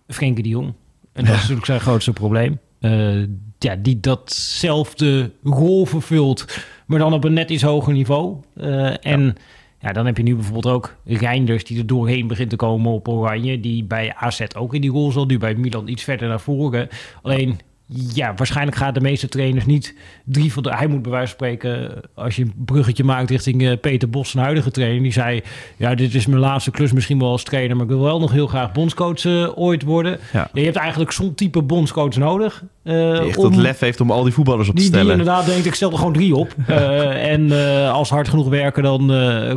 Frenkie 0.07 0.43
de 0.43 0.49
Jong. 0.49 0.73
En 1.13 1.25
dat 1.25 1.33
is 1.33 1.39
natuurlijk 1.39 1.65
zijn 1.65 1.79
grootste 1.79 2.13
probleem. 2.13 2.59
Eh, 2.79 3.21
ja, 3.57 3.75
die 3.75 3.99
datzelfde 3.99 5.31
rol 5.43 5.85
vervult, 5.85 6.45
maar 6.85 6.99
dan 6.99 7.13
op 7.13 7.23
een 7.23 7.33
net 7.33 7.49
iets 7.49 7.63
hoger 7.63 7.93
niveau. 7.93 8.37
Eh, 8.55 9.05
en 9.05 9.35
ja. 9.79 9.91
dan 9.91 10.05
heb 10.05 10.17
je 10.17 10.23
nu 10.23 10.35
bijvoorbeeld 10.35 10.75
ook 10.75 10.95
Reinders 11.05 11.63
die 11.63 11.77
er 11.77 11.87
doorheen 11.87 12.27
begint 12.27 12.49
te 12.49 12.55
komen 12.55 12.91
op 12.91 13.07
Oranje. 13.07 13.59
Die 13.59 13.83
bij 13.83 14.13
AZ 14.15 14.41
ook 14.57 14.73
in 14.73 14.81
die 14.81 14.91
rol 14.91 15.11
zal. 15.11 15.25
Nu 15.25 15.37
bij 15.37 15.55
Milan 15.55 15.87
iets 15.87 16.03
verder 16.03 16.27
naar 16.27 16.39
voren. 16.39 16.87
Alleen... 17.21 17.59
Ja, 17.91 18.33
waarschijnlijk 18.33 18.77
gaan 18.77 18.93
de 18.93 19.01
meeste 19.01 19.27
trainers 19.27 19.65
niet 19.65 19.95
drie 20.25 20.53
van 20.53 20.63
de... 20.63 20.75
Hij 20.75 20.87
moet 20.87 21.01
bij 21.01 21.11
wijze 21.11 21.27
van 21.27 21.35
spreken, 21.35 22.01
als 22.13 22.35
je 22.35 22.43
een 22.43 22.53
bruggetje 22.65 23.03
maakt 23.03 23.29
richting 23.29 23.63
eh, 23.63 23.79
Peter 23.81 24.09
Bos, 24.09 24.33
een 24.33 24.41
huidige 24.41 24.71
trainer, 24.71 25.03
die 25.03 25.11
zei, 25.11 25.41
ja, 25.77 25.95
dit 25.95 26.13
is 26.13 26.25
mijn 26.25 26.39
laatste 26.39 26.71
klus 26.71 26.91
misschien 26.91 27.19
wel 27.19 27.31
als 27.31 27.43
trainer, 27.43 27.75
maar 27.75 27.85
ik 27.85 27.91
wil 27.91 28.01
wel 28.01 28.19
nog 28.19 28.31
heel 28.31 28.47
graag 28.47 28.71
bondscoach 28.71 29.25
eh, 29.25 29.57
ooit 29.57 29.83
worden. 29.83 30.19
Ja. 30.33 30.49
je 30.53 30.63
hebt 30.63 30.75
eigenlijk 30.75 31.11
zo'n 31.11 31.35
type 31.35 31.61
bondscoach 31.61 32.15
nodig. 32.15 32.63
Echt 32.89 33.37
om- 33.37 33.43
dat 33.51 33.55
lef 33.61 33.79
heeft 33.79 34.01
om 34.01 34.11
al 34.11 34.23
die 34.23 34.33
voetballers 34.33 34.69
op 34.69 34.75
te 34.75 34.81
die, 34.81 34.89
die 34.91 34.99
stellen. 34.99 35.19
inderdaad 35.19 35.45
denkt, 35.45 35.65
ik 35.65 35.73
stel 35.73 35.91
er 35.91 35.97
gewoon 35.97 36.13
drie 36.13 36.35
op. 36.35 36.55
Eh, 36.67 37.31
en 37.31 37.51
eh, 37.51 37.91
als 37.93 38.09
hard 38.09 38.27
genoeg 38.27 38.47
werken, 38.47 38.83
dan 38.83 39.11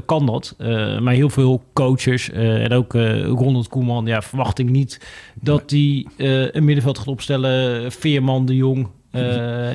kan 0.06 0.26
dat. 0.26 0.54
Maar 1.00 1.14
heel 1.14 1.30
veel 1.30 1.62
coaches 1.72 2.30
en 2.30 2.72
ook 2.72 2.92
Ronald 3.24 3.68
Koeman, 3.68 4.06
ja, 4.06 4.22
verwacht 4.22 4.58
ik 4.58 4.70
niet 4.70 5.00
dat 5.34 5.68
die 5.68 6.08
een 6.52 6.64
middenveld 6.64 6.98
gaat 6.98 7.08
opstellen. 7.08 7.92
Veerman, 7.92 8.46
De 8.46 8.56
Jong 8.56 8.88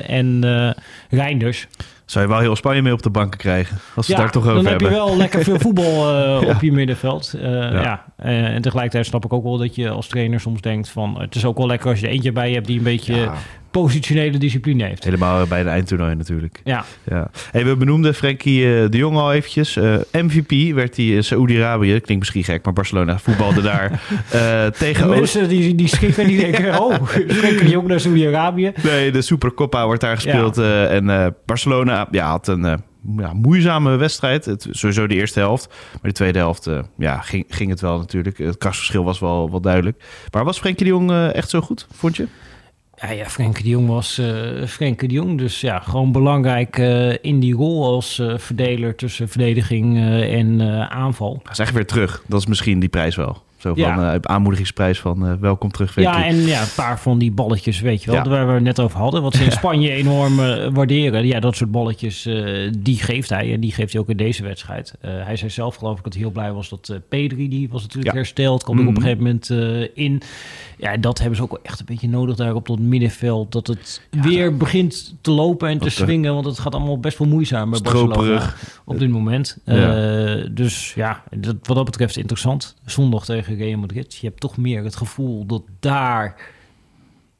en 0.06 0.44
Reinders. 1.10 1.66
Zou 2.10 2.24
je 2.24 2.30
wel 2.30 2.40
heel 2.40 2.56
Spanje 2.56 2.82
mee 2.82 2.92
op 2.92 3.02
de 3.02 3.10
banken 3.10 3.38
krijgen? 3.38 3.78
Als 3.94 4.06
we 4.06 4.14
daar 4.14 4.30
toch 4.30 4.42
over 4.46 4.62
dan 4.62 4.72
heb 4.72 4.80
je 4.80 4.88
wel 4.88 5.16
lekker 5.16 5.44
veel 5.44 5.58
voetbal 5.58 5.84
eh, 6.08 6.42
Ja. 6.42 6.54
op 6.54 6.62
je 6.62 6.72
middenveld. 6.72 7.34
Eh, 7.34 7.50
ja. 7.50 7.82
Ja. 7.82 8.04
Eh, 8.16 8.44
en 8.54 8.62
tegelijkertijd 8.62 9.06
snap 9.06 9.24
ik 9.24 9.32
ook 9.32 9.42
wel 9.42 9.58
dat 9.58 9.74
je 9.74 9.90
als 9.90 10.06
trainer 10.08 10.40
soms 10.40 10.60
denkt 10.60 10.88
van... 10.88 11.20
het 11.20 11.34
is 11.34 11.44
ook 11.44 11.56
wel 11.58 11.66
lekker 11.66 11.90
als 11.90 12.00
je 12.00 12.06
er 12.06 12.12
eentje 12.12 12.32
bij 12.32 12.52
hebt 12.52 12.66
die 12.66 12.78
een 12.78 12.84
beetje 12.84 13.30
positionele 13.70 14.38
discipline 14.38 14.84
heeft. 14.84 15.04
helemaal 15.04 15.46
bij 15.46 15.62
de 15.62 15.68
eindtoernooi 15.68 16.14
natuurlijk. 16.14 16.60
Ja, 16.64 16.84
Ja. 17.10 17.30
Hey, 17.50 17.64
we 17.64 17.76
benoemden 17.76 18.14
Frenkie 18.14 18.64
eh, 18.82 18.90
de 18.90 18.96
Jong 18.96 19.16
al 19.16 19.32
eventjes. 19.32 19.76
Eh, 19.76 19.94
MVP 20.12 20.74
werd 20.74 20.96
hij 20.96 21.06
in 21.06 21.24
Saoedi-Arabië. 21.24 21.88
Klinkt 22.00 22.18
misschien 22.18 22.44
gek, 22.44 22.64
maar 22.64 22.72
Barcelona 22.72 23.18
voetbalde 23.18 23.62
daar 23.62 23.90
eh, 24.30 24.30
de 24.30 24.72
tegen... 24.78 25.06
Oost- 25.08 25.18
mensen 25.18 25.48
die, 25.48 25.74
die 25.74 25.88
schrikken 25.88 26.22
en 26.22 26.28
die 26.28 26.38
denken... 26.40 26.78
oh, 26.82 26.94
schrikken 27.28 27.64
de 27.66 27.70
jong 27.70 27.88
naar 27.88 28.00
Saudi-Arabië. 28.00 28.72
Nee, 28.82 29.10
de 29.12 29.22
Supercopa 29.22 29.84
wordt 29.86 30.00
daar 30.00 30.14
gespeeld. 30.14 30.58
eh, 30.58 30.94
en 30.94 31.10
eh, 31.10 31.26
Barcelona 31.46 32.08
ja, 32.10 32.28
had 32.30 32.48
een 32.48 32.64
eh, 32.64 32.74
ja, 33.16 33.32
moeizame 33.32 33.96
wedstrijd. 33.96 34.44
Het, 34.44 34.66
sowieso 34.70 35.06
de 35.06 35.14
eerste 35.14 35.38
helft. 35.40 35.68
Maar 35.92 36.00
de 36.02 36.12
tweede 36.12 36.38
helft 36.38 36.66
eh, 36.66 36.78
ja, 36.98 37.20
ging, 37.20 37.44
ging 37.48 37.70
het 37.70 37.80
wel 37.80 37.98
natuurlijk. 37.98 38.38
Het 38.38 38.58
kastverschil 38.58 39.04
was 39.04 39.18
wel, 39.18 39.50
wel 39.50 39.60
duidelijk. 39.60 40.02
Maar 40.32 40.44
was 40.44 40.58
Frenkie 40.58 40.84
de 40.86 40.92
Jong 40.92 41.10
eh, 41.10 41.34
echt 41.34 41.50
zo 41.50 41.60
goed, 41.60 41.86
vond 41.94 42.16
je? 42.16 42.26
Ja, 43.00 43.10
ja 43.10 43.28
Frenkie 43.28 43.64
de 43.64 43.70
Jong 43.70 43.88
was 43.88 44.20
Frenkie 44.66 45.08
de 45.08 45.14
Jong. 45.14 45.38
Dus 45.38 45.60
ja, 45.60 45.78
gewoon 45.78 46.12
belangrijk 46.12 46.78
eh, 46.78 47.12
in 47.20 47.40
die 47.40 47.54
rol 47.54 47.84
als 47.84 48.18
eh, 48.18 48.38
verdeler 48.38 48.94
tussen 48.94 49.28
verdediging 49.28 49.98
en 50.22 50.60
aanval. 50.90 51.40
Hij 51.42 51.52
is 51.52 51.58
echt 51.58 51.72
weer 51.72 51.86
terug. 51.86 52.22
Dat 52.26 52.40
is 52.40 52.46
misschien 52.46 52.80
die 52.80 52.88
prijs 52.88 53.16
wel. 53.16 53.42
Zo 53.58 53.74
van 53.74 53.82
Ja. 53.82 54.14
eh, 54.14 54.20
aanmoedigingsprijs 54.22 55.00
van 55.00 55.26
eh, 55.26 55.32
welkom 55.40 55.70
terug. 55.70 55.94
Ja, 55.94 56.24
en 56.24 56.36
ja, 56.36 56.60
een 56.60 56.66
paar 56.76 57.00
van 57.00 57.18
die 57.18 57.32
balletjes, 57.32 57.80
weet 57.80 58.02
je 58.04 58.10
wel, 58.10 58.24
Ja. 58.24 58.28
waar 58.30 58.46
we 58.46 58.52
het 58.52 58.62
net 58.62 58.80
over 58.80 58.98
hadden. 58.98 59.22
Wat 59.22 59.34
ze 59.34 59.44
in 59.44 59.52
Spanje 59.62 59.90
enorm 59.90 60.40
eh, 60.40 60.68
waarderen. 60.72 61.26
Ja, 61.26 61.40
dat 61.40 61.56
soort 61.56 61.70
balletjes, 61.70 62.28
die 62.78 62.96
geeft 62.98 63.28
hij. 63.28 63.52
En 63.52 63.60
die 63.60 63.72
geeft 63.72 63.92
hij 63.92 64.00
ook 64.02 64.08
in 64.08 64.16
deze 64.16 64.42
wedstrijd. 64.42 64.94
Hij 65.00 65.36
zei 65.36 65.50
zelf, 65.50 65.74
geloof 65.76 65.98
ik, 65.98 66.04
dat 66.04 66.12
hij 66.12 66.22
heel 66.22 66.30
blij 66.32 66.52
was 66.52 66.68
dat 66.68 66.92
Pedri, 67.08 67.48
die 67.48 67.68
was 67.70 67.82
natuurlijk 67.82 68.12
Ja. 68.12 68.16
hersteld. 68.20 68.62
Kwam 68.62 68.78
er 68.78 68.86
op 68.86 68.88
Mhm. 68.88 68.96
een 68.96 69.02
gegeven 69.02 69.24
moment 69.50 69.90
in. 69.96 70.22
Ja, 70.78 70.96
dat 70.96 71.18
hebben 71.18 71.36
ze 71.36 71.42
ook 71.42 71.50
wel 71.50 71.60
echt 71.62 71.80
een 71.80 71.86
beetje 71.86 72.08
nodig 72.08 72.36
daar 72.36 72.54
op 72.54 72.66
dat 72.66 72.78
middenveld. 72.78 73.52
Dat 73.52 73.66
het 73.66 74.02
weer 74.10 74.56
begint 74.56 75.14
te 75.20 75.30
lopen 75.30 75.68
en 75.68 75.78
te 75.78 75.90
swingen. 75.90 76.34
Want 76.34 76.46
het 76.46 76.58
gaat 76.58 76.74
allemaal 76.74 76.98
best 77.00 77.18
wel 77.18 77.28
moeizaam 77.28 77.70
bij 77.70 77.80
Barcelona 77.80 78.54
op 78.84 78.98
dit 78.98 79.10
moment. 79.10 79.58
Dus 80.50 80.92
ja, 80.94 81.22
dat, 81.30 81.56
wat 81.62 81.76
dat 81.76 81.84
betreft 81.84 82.16
interessant. 82.16 82.76
Zondag 82.86 83.24
tegen 83.24 83.47
Real 83.56 83.78
Madrid. 83.78 84.14
Je 84.14 84.26
hebt 84.26 84.40
toch 84.40 84.56
meer 84.56 84.84
het 84.84 84.96
gevoel 84.96 85.46
dat 85.46 85.62
daar 85.80 86.52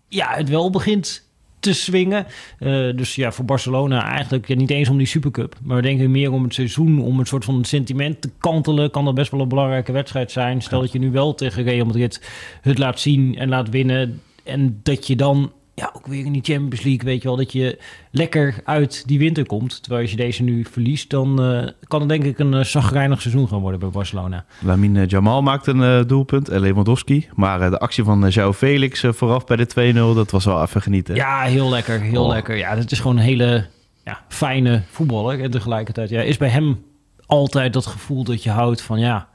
ja, 0.08 0.34
het 0.34 0.48
wel 0.48 0.70
begint 0.70 1.28
te 1.60 1.72
swingen. 1.72 2.26
Eh, 2.58 2.68
dus 2.96 3.14
ja, 3.14 3.32
voor 3.32 3.44
Barcelona 3.44 4.04
eigenlijk 4.04 4.48
ja, 4.48 4.54
niet 4.54 4.70
eens 4.70 4.88
om 4.88 4.98
die 4.98 5.06
Supercup. 5.06 5.56
Maar 5.62 5.82
denk 5.82 6.00
ik 6.00 6.08
meer 6.08 6.32
om 6.32 6.42
het 6.42 6.54
seizoen, 6.54 7.00
om 7.00 7.18
een 7.18 7.26
soort 7.26 7.44
van 7.44 7.64
sentiment 7.64 8.20
te 8.20 8.30
kantelen. 8.38 8.90
Kan 8.90 9.04
dat 9.04 9.14
best 9.14 9.30
wel 9.30 9.40
een 9.40 9.48
belangrijke 9.48 9.92
wedstrijd 9.92 10.30
zijn. 10.30 10.62
Stel 10.62 10.80
dat 10.80 10.92
je 10.92 10.98
nu 10.98 11.10
wel 11.10 11.34
tegen 11.34 11.62
Real 11.62 11.86
Madrid 11.86 12.28
het 12.60 12.78
laat 12.78 13.00
zien 13.00 13.36
en 13.36 13.48
laat 13.48 13.68
winnen. 13.68 14.20
En 14.44 14.80
dat 14.82 15.06
je 15.06 15.16
dan 15.16 15.52
ja, 15.78 15.90
ook 15.92 16.06
weer 16.06 16.24
in 16.24 16.32
die 16.32 16.42
Champions 16.42 16.84
League, 16.84 17.04
weet 17.04 17.22
je 17.22 17.28
wel, 17.28 17.36
dat 17.36 17.52
je 17.52 17.78
lekker 18.10 18.54
uit 18.64 19.02
die 19.06 19.18
winter 19.18 19.46
komt. 19.46 19.82
Terwijl 19.82 20.02
als 20.02 20.10
je 20.10 20.16
deze 20.16 20.42
nu 20.42 20.64
verliest, 20.70 21.10
dan 21.10 21.42
eh, 21.42 21.68
kan 21.86 22.00
het 22.00 22.08
denk 22.08 22.24
ik 22.24 22.38
een 22.38 22.52
uh, 22.52 22.64
zagrijnig 22.64 23.20
seizoen 23.20 23.48
gaan 23.48 23.60
worden 23.60 23.80
bij 23.80 23.88
Barcelona. 23.88 24.44
Lamine 24.60 25.06
Jamal 25.06 25.42
maakt 25.42 25.66
een 25.66 25.80
uh, 25.80 26.00
doelpunt 26.06 26.48
en 26.48 26.60
Lewandowski. 26.60 27.28
Maar 27.34 27.70
de 27.70 27.78
actie 27.78 28.04
van 28.04 28.30
João 28.30 28.56
Felix 28.56 29.04
vooraf 29.08 29.46
bij 29.46 29.56
de 29.56 29.94
2-0, 29.94 29.94
dat 29.94 30.30
was 30.30 30.44
wel 30.44 30.62
even 30.62 30.82
genieten. 30.82 31.14
Ja, 31.14 31.42
heel 31.42 31.68
lekker, 31.68 32.00
heel 32.00 32.24
oh. 32.24 32.28
lekker. 32.28 32.56
Ja, 32.56 32.74
dat 32.74 32.90
is 32.90 33.00
gewoon 33.00 33.16
een 33.16 33.22
hele 33.22 33.66
ja, 34.04 34.20
fijne 34.28 34.82
voetballer. 34.90 35.40
En 35.40 35.50
tegelijkertijd 35.50 36.10
ja, 36.10 36.20
is 36.20 36.36
bij 36.36 36.48
hem 36.48 36.84
altijd 37.26 37.72
dat 37.72 37.86
gevoel 37.86 38.24
dat 38.24 38.42
je 38.42 38.50
houdt 38.50 38.82
van 38.82 38.98
ja, 38.98 39.28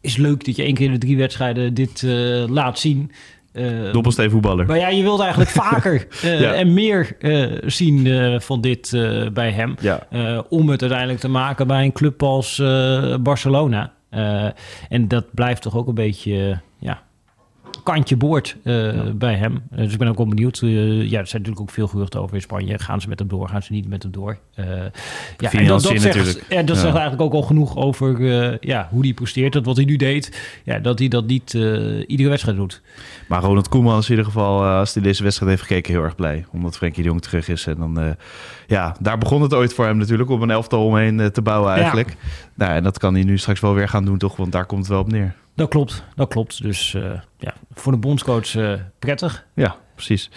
is 0.00 0.16
leuk 0.16 0.44
dat 0.44 0.56
je 0.56 0.62
één 0.62 0.74
keer 0.74 0.86
in 0.86 0.92
de 0.92 0.98
drie 0.98 1.16
wedstrijden 1.16 1.74
dit 1.74 2.02
laat 2.48 2.78
zien. 2.78 3.10
Uh, 3.56 3.92
Dobbelsteen 3.92 4.30
voetballer. 4.30 4.66
Maar 4.66 4.78
ja, 4.78 4.88
je 4.88 5.02
wilt 5.02 5.20
eigenlijk 5.20 5.50
vaker 5.66 6.06
uh, 6.24 6.58
en 6.58 6.74
meer 6.74 7.16
uh, 7.18 7.52
zien 7.66 8.40
van 8.40 8.60
dit 8.60 8.90
bij 9.32 9.50
hem. 9.50 9.74
Ja. 9.80 10.06
om 10.48 10.68
het 10.68 10.80
uiteindelijk 10.80 11.20
te 11.20 11.28
maken 11.28 11.66
bij 11.66 11.84
een 11.84 11.92
club 11.92 12.22
als 12.22 12.62
Barcelona. 13.20 13.92
en 14.88 15.08
dat 15.08 15.24
blijft 15.34 15.62
toch 15.62 15.76
ook 15.76 15.88
een 15.88 15.94
beetje 15.94 16.60
ja, 16.78 17.02
kantje 17.92 18.16
boord 18.16 18.56
uh, 18.62 18.92
bij 19.14 19.34
hem. 19.34 19.62
dus 19.70 19.92
ik 19.92 19.98
ben 19.98 20.08
ook 20.08 20.16
wel 20.16 20.26
benieuwd. 20.26 20.60
Uh, 20.60 20.70
ja, 21.10 21.18
er 21.18 21.26
zijn 21.26 21.42
natuurlijk 21.42 21.60
ook 21.60 21.70
veel 21.70 21.86
geruchten 21.86 22.20
over 22.20 22.34
in 22.34 22.40
Spanje. 22.40 22.78
Gaan 22.78 23.00
ze 23.00 23.08
met 23.08 23.18
hem 23.18 23.28
door? 23.28 23.48
Gaan 23.48 23.62
ze 23.62 23.72
niet 23.72 23.88
met 23.88 24.02
hem 24.02 24.12
door? 24.12 24.38
Uh, 24.58 24.66
ja, 25.36 25.52
en 25.52 25.66
dat, 25.66 25.82
dat, 25.82 26.00
zegt, 26.00 26.42
ja, 26.48 26.62
dat 26.62 26.76
zegt 26.76 26.92
eigenlijk 26.92 27.22
ook 27.22 27.32
al 27.32 27.42
genoeg 27.42 27.76
over 27.76 28.20
ja, 28.66 28.88
hoe 28.90 29.04
hij 29.04 29.12
presteert. 29.12 29.52
Dat 29.52 29.64
wat 29.64 29.76
hij 29.76 29.84
nu 29.84 29.96
deed, 29.96 30.40
ja, 30.64 30.78
dat 30.78 30.98
hij 30.98 31.08
dat 31.08 31.26
niet 31.26 31.52
iedere 32.06 32.28
wedstrijd 32.28 32.56
doet. 32.56 32.82
Maar 33.28 33.42
Ronald 33.42 33.68
Koeman 33.68 33.98
is 33.98 34.04
in 34.04 34.10
ieder 34.10 34.24
geval, 34.24 34.64
als 34.64 34.94
hij 34.94 35.02
deze 35.02 35.22
wedstrijd 35.22 35.50
heeft 35.50 35.62
gekeken, 35.62 35.92
heel 35.92 36.02
erg 36.02 36.14
blij. 36.14 36.44
Omdat 36.52 36.76
Frenkie 36.76 37.02
de 37.02 37.08
Jong 37.08 37.22
terug 37.22 37.48
is. 37.48 37.66
En 37.66 37.76
dan, 37.78 38.16
ja, 38.66 38.96
daar 39.00 39.18
begon 39.18 39.42
het 39.42 39.54
ooit 39.54 39.74
voor 39.74 39.84
hem 39.84 39.96
natuurlijk, 39.96 40.30
om 40.30 40.42
een 40.42 40.50
elftal 40.50 40.84
omheen 40.86 41.30
te 41.32 41.42
bouwen 41.42 41.72
eigenlijk. 41.72 42.08
Ja. 42.08 42.16
Nou, 42.54 42.72
en 42.72 42.82
dat 42.82 42.98
kan 42.98 43.14
hij 43.14 43.22
nu 43.22 43.38
straks 43.38 43.60
wel 43.60 43.74
weer 43.74 43.88
gaan 43.88 44.04
doen, 44.04 44.18
toch? 44.18 44.36
Want 44.36 44.52
daar 44.52 44.66
komt 44.66 44.80
het 44.80 44.90
wel 44.90 45.00
op 45.00 45.12
neer. 45.12 45.34
Dat 45.56 45.68
klopt, 45.68 46.04
dat 46.14 46.28
klopt. 46.28 46.62
Dus 46.62 46.92
uh, 46.92 47.12
ja, 47.38 47.54
voor 47.74 47.92
de 47.92 47.98
bondscoach 47.98 48.54
uh, 48.54 48.72
prettig. 48.98 49.46
Ja, 49.54 49.76
precies. 49.94 50.30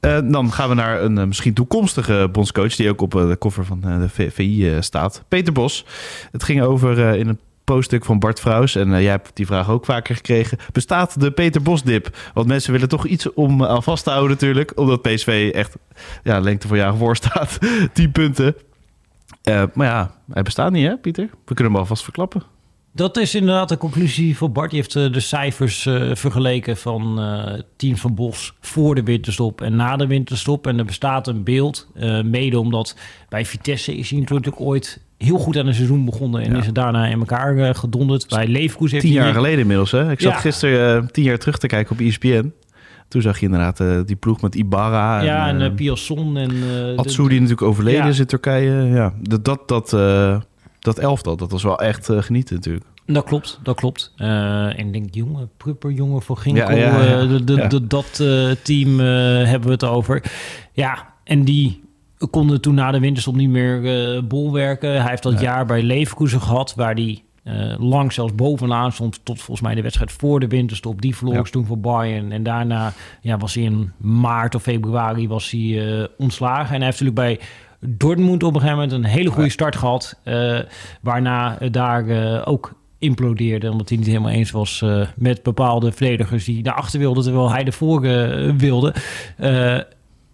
Uh, 0.00 0.18
dan 0.24 0.52
gaan 0.52 0.68
we 0.68 0.74
naar 0.74 1.02
een 1.02 1.28
misschien 1.28 1.54
toekomstige 1.54 2.28
bondscoach... 2.32 2.76
die 2.76 2.90
ook 2.90 3.00
op 3.00 3.10
de 3.10 3.36
koffer 3.38 3.64
van 3.64 3.80
de 3.80 4.30
VI 4.30 4.76
staat. 4.80 5.24
Peter 5.28 5.52
Bos. 5.52 5.84
Het 6.32 6.42
ging 6.42 6.62
over 6.62 6.98
in 6.98 7.28
een 7.28 7.38
poststuk 7.64 8.04
van 8.04 8.18
Bart 8.18 8.40
Vrouws. 8.40 8.74
En 8.74 8.88
jij 8.88 9.04
hebt 9.04 9.30
die 9.34 9.46
vraag 9.46 9.70
ook 9.70 9.84
vaker 9.84 10.14
gekregen. 10.14 10.58
Bestaat 10.72 11.20
de 11.20 11.30
Peter 11.30 11.62
Bos-dip? 11.62 12.16
Want 12.34 12.46
mensen 12.46 12.72
willen 12.72 12.88
toch 12.88 13.06
iets 13.06 13.32
om 13.32 13.64
aan 13.64 13.82
vast 13.82 14.04
te 14.04 14.10
houden 14.10 14.30
natuurlijk. 14.30 14.78
Omdat 14.78 15.02
PSV 15.02 15.50
echt 15.54 15.76
ja, 16.22 16.40
lengte 16.40 16.68
voor 16.68 16.76
jaar 16.76 16.96
voor 17.04 17.16
staat. 17.16 17.58
10 17.92 18.12
punten. 18.12 18.54
maar 19.74 19.86
ja, 19.86 20.14
hij 20.32 20.42
bestaat 20.42 20.72
niet 20.72 20.86
hè, 20.86 20.96
Pieter? 20.96 21.28
We 21.44 21.54
kunnen 21.54 21.72
hem 21.72 21.82
alvast 21.82 22.02
verklappen. 22.02 22.53
Dat 22.96 23.16
is 23.16 23.34
inderdaad 23.34 23.68
de 23.68 23.76
conclusie 23.76 24.36
voor 24.36 24.52
Bart. 24.52 24.70
Die 24.70 24.78
heeft 24.78 24.96
eh, 24.96 25.12
de 25.12 25.20
cijfers 25.20 25.86
uh, 25.86 26.14
vergeleken 26.14 26.76
van 26.76 27.20
uh, 27.20 27.60
teams 27.76 28.00
van 28.00 28.14
Bos 28.14 28.54
voor 28.60 28.94
de 28.94 29.02
winterstop 29.02 29.60
en 29.60 29.76
na 29.76 29.96
de 29.96 30.06
winterstop. 30.06 30.66
En 30.66 30.78
er 30.78 30.84
bestaat 30.84 31.26
een 31.26 31.44
beeld, 31.44 31.88
uh, 31.96 32.22
mede 32.22 32.58
omdat 32.58 32.96
bij 33.28 33.44
Vitesse 33.44 33.96
is 33.96 34.10
hij 34.10 34.18
natuurlijk 34.18 34.60
ooit 34.60 35.00
heel 35.18 35.38
goed 35.38 35.58
aan 35.58 35.66
een 35.66 35.74
seizoen 35.74 36.04
begonnen 36.04 36.42
en 36.42 36.52
ja. 36.52 36.58
is 36.58 36.66
het 36.66 36.74
daarna 36.74 37.06
in 37.06 37.18
elkaar 37.18 37.74
gedonderd. 37.74 38.28
Bij 38.28 38.46
Leverkusen 38.46 38.96
heeft 38.96 39.12
Tien 39.12 39.22
jaar 39.22 39.34
geleden 39.34 39.58
inmiddels, 39.58 39.90
hè? 39.90 40.10
Ik 40.10 40.20
zat 40.20 40.32
ja. 40.32 40.38
gisteren 40.38 41.12
tien 41.12 41.24
jaar 41.24 41.38
terug 41.38 41.58
te 41.58 41.66
kijken 41.66 41.92
op 41.92 42.00
ESPN. 42.00 42.52
Toen 43.08 43.22
zag 43.22 43.38
je 43.38 43.46
inderdaad 43.46 44.06
die 44.06 44.16
ploeg 44.16 44.40
met 44.40 44.54
Ibarra. 44.54 45.22
Ja, 45.22 45.48
en, 45.48 45.60
en 45.60 45.74
Piasson 45.74 46.36
en... 46.36 46.50
Atsu, 46.96 47.22
die 47.22 47.40
natuurlijk 47.40 47.68
overleden 47.68 48.06
is 48.06 48.18
in 48.18 48.26
Turkije. 48.26 48.84
Ja, 48.84 49.14
dat... 49.20 49.44
dat, 49.44 49.68
dat 49.68 49.92
dat 50.84 50.98
elftal, 50.98 51.36
dat 51.36 51.50
was 51.50 51.62
wel 51.62 51.78
echt 51.78 52.10
uh, 52.10 52.22
genieten 52.22 52.54
natuurlijk. 52.54 52.84
Dat 53.06 53.24
klopt, 53.24 53.60
dat 53.62 53.76
klopt. 53.76 54.12
Uh, 54.16 54.78
en 54.78 54.86
ik 54.86 54.92
denk 54.92 55.14
jonge, 55.14 55.48
Prupper, 55.56 55.90
jongen 55.90 56.22
voor 56.22 56.36
Ginkel, 56.36 56.70
ja, 56.70 56.76
ja, 56.76 57.02
ja. 57.02 57.22
Uh, 57.22 57.40
de, 57.44 57.66
de, 57.66 57.86
dat 57.86 58.22
team 58.62 58.98
hebben 58.98 59.66
we 59.66 59.70
het 59.70 59.84
over. 59.84 60.22
Ja, 60.72 61.14
en 61.24 61.44
die 61.44 61.82
konden 62.30 62.60
toen 62.60 62.74
na 62.74 62.90
de 62.90 63.00
winterstop 63.00 63.34
niet 63.34 63.48
meer 63.48 64.26
bolwerken. 64.26 64.90
Hij 64.90 65.10
heeft 65.10 65.22
dat 65.22 65.40
jaar 65.40 65.66
bij 65.66 65.82
Leverkusen 65.82 66.40
gehad, 66.40 66.74
waar 66.74 66.94
hij 66.94 67.22
lang 67.78 68.12
zelfs 68.12 68.34
bovenaan 68.34 68.92
stond 68.92 69.20
tot 69.22 69.36
volgens 69.36 69.60
mij 69.60 69.74
de 69.74 69.82
wedstrijd 69.82 70.12
voor 70.12 70.40
de 70.40 70.48
winterstop. 70.48 71.02
Die 71.02 71.16
verloor 71.16 71.50
toen 71.50 71.66
voor 71.66 71.80
Bayern. 71.80 72.32
En 72.32 72.42
daarna 72.42 72.92
ja, 73.20 73.36
was 73.36 73.54
hij 73.54 73.64
in 73.64 73.92
maart 73.96 74.54
of 74.54 74.62
februari 74.62 75.28
was 75.28 75.50
hij, 75.50 76.08
ontslagen. 76.18 76.74
En 76.74 76.80
hij 76.80 76.84
heeft 76.84 77.00
natuurlijk 77.00 77.38
bij 77.38 77.48
Dortmund 77.86 78.42
op 78.42 78.54
een 78.54 78.60
gegeven 78.60 78.82
moment 78.82 78.92
een 78.92 79.10
hele 79.10 79.30
goede 79.30 79.50
start 79.50 79.76
gehad. 79.76 80.20
Uh, 80.24 80.58
waarna 81.00 81.58
daar 81.70 82.06
uh, 82.06 82.42
ook 82.44 82.74
implodeerde. 82.98 83.70
Omdat 83.70 83.88
hij 83.88 83.98
niet 83.98 84.06
helemaal 84.06 84.30
eens 84.30 84.50
was 84.50 84.80
uh, 84.84 85.06
met 85.16 85.42
bepaalde 85.42 85.92
verdedigers 85.92 86.44
die 86.44 86.62
naar 86.62 86.74
achter 86.74 86.98
wilden. 86.98 87.22
Terwijl 87.22 87.50
hij 87.50 87.64
ervoor 87.64 88.00
wilde. 88.56 88.94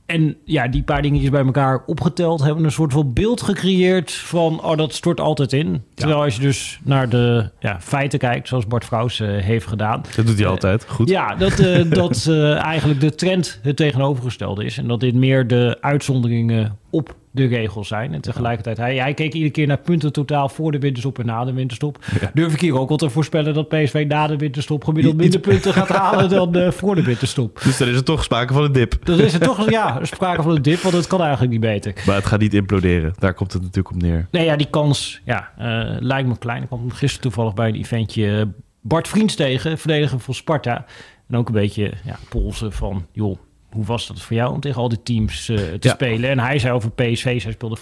En 0.07 0.37
ja, 0.45 0.69
die 0.69 0.83
paar 0.83 1.03
dingetjes 1.03 1.31
bij 1.31 1.45
elkaar 1.45 1.83
opgeteld 1.87 2.43
hebben 2.43 2.65
een 2.65 2.73
soort 2.73 2.93
van 2.93 3.13
beeld 3.13 3.43
gecreëerd 3.43 4.13
van, 4.13 4.65
oh, 4.65 4.77
dat 4.77 4.95
stort 4.95 5.21
altijd 5.21 5.53
in. 5.53 5.85
Terwijl 5.95 6.23
als 6.23 6.35
je 6.35 6.41
dus 6.41 6.81
naar 6.83 7.09
de 7.09 7.51
ja, 7.61 7.81
feiten 7.81 8.19
kijkt, 8.19 8.49
zoals 8.49 8.67
Bart 8.67 8.85
Vrouws 8.85 9.19
heeft 9.19 9.67
gedaan. 9.67 10.03
Dat 10.17 10.27
doet 10.27 10.39
hij 10.39 10.47
altijd, 10.47 10.85
goed. 10.89 11.09
Ja, 11.09 11.35
dat, 11.35 11.57
dat 12.01 12.29
eigenlijk 12.59 13.01
de 13.01 13.15
trend 13.15 13.61
het 13.63 13.77
tegenovergestelde 13.77 14.65
is. 14.65 14.79
En 14.79 14.89
dat 14.89 15.01
dit 15.01 15.15
meer 15.15 15.47
de 15.47 15.79
uitzonderingen 15.81 16.79
op 16.91 17.15
de 17.31 17.47
regels 17.47 17.89
zijn. 17.89 18.15
En 18.15 18.21
tegelijkertijd, 18.21 18.77
hij, 18.77 18.97
hij 18.97 19.15
keek 19.15 19.33
iedere 19.33 19.53
keer 19.53 19.67
naar 19.67 19.79
punten 19.79 20.13
totaal 20.13 20.49
voor 20.49 20.73
de 20.73 20.79
winterstop 20.79 21.19
en 21.19 21.27
na 21.27 21.45
de 21.45 21.53
winterstop. 21.53 22.05
Ja. 22.21 22.31
Durf 22.35 22.53
ik 22.53 22.61
hier 22.61 22.79
ook 22.79 22.89
wel 22.89 22.97
te 22.97 23.11
voorspellen 23.11 23.55
dat 23.55 23.69
PSV 23.69 24.05
na 24.09 24.27
de 24.27 24.37
winterstop 24.37 24.85
gemiddeld 24.85 25.17
minder 25.17 25.41
punten 25.41 25.73
gaat 25.73 25.89
halen 25.89 26.29
dan 26.29 26.57
uh, 26.57 26.71
voor 26.71 26.95
de 26.95 27.03
winterstop. 27.03 27.61
Dus 27.65 27.79
dan 27.79 27.89
is 27.89 27.97
er 27.97 28.05
toch 28.05 28.25
sprake 28.25 28.53
van 28.53 28.65
een 28.65 28.73
dip. 28.73 28.99
Dan 29.05 29.21
is 29.21 29.35
er 29.35 29.41
toch 29.41 29.71
ja, 29.71 29.99
sprake 30.03 30.43
van 30.43 30.57
een 30.57 30.63
dip, 30.63 30.81
want 30.81 30.95
het 30.95 31.07
kan 31.07 31.21
eigenlijk 31.21 31.51
niet 31.53 31.61
beter. 31.61 31.95
Maar 32.07 32.17
het 32.17 32.27
gaat 32.27 32.41
niet 32.41 32.55
imploderen. 32.55 33.15
Daar 33.19 33.35
komt 33.35 33.53
het 33.53 33.63
natuurlijk 33.63 33.95
op 33.95 34.03
neer. 34.03 34.29
Nee, 34.31 34.45
ja, 34.45 34.57
die 34.57 34.71
kans 34.71 35.21
ja, 35.25 35.51
uh, 35.61 35.97
lijkt 36.01 36.29
me 36.29 36.39
klein. 36.39 36.63
Ik 36.63 36.69
kwam 36.69 36.91
gisteren 36.91 37.21
toevallig 37.21 37.55
bij 37.55 37.69
een 37.69 37.75
eventje 37.75 38.39
eh, 38.39 38.47
Bart 38.81 39.09
Vriends 39.09 39.35
tegen, 39.35 39.79
verdediger 39.79 40.21
van 40.21 40.35
Sparta. 40.35 40.85
En 41.29 41.37
ook 41.37 41.47
een 41.47 41.55
beetje 41.55 41.93
ja, 42.05 42.17
polsen 42.29 42.73
van, 42.73 43.07
joh, 43.13 43.39
hoe 43.71 43.85
was 43.85 44.07
dat 44.07 44.21
voor 44.21 44.37
jou 44.37 44.53
om 44.53 44.61
tegen 44.61 44.81
al 44.81 44.89
die 44.89 45.03
teams 45.03 45.49
uh, 45.49 45.57
te 45.57 45.79
ja. 45.81 45.93
spelen? 45.93 46.31
En 46.31 46.39
hij 46.39 46.59
zei 46.59 46.73
over 46.73 46.91
PSV, 46.91 47.41
zij 47.41 47.53
speelde 47.53 47.77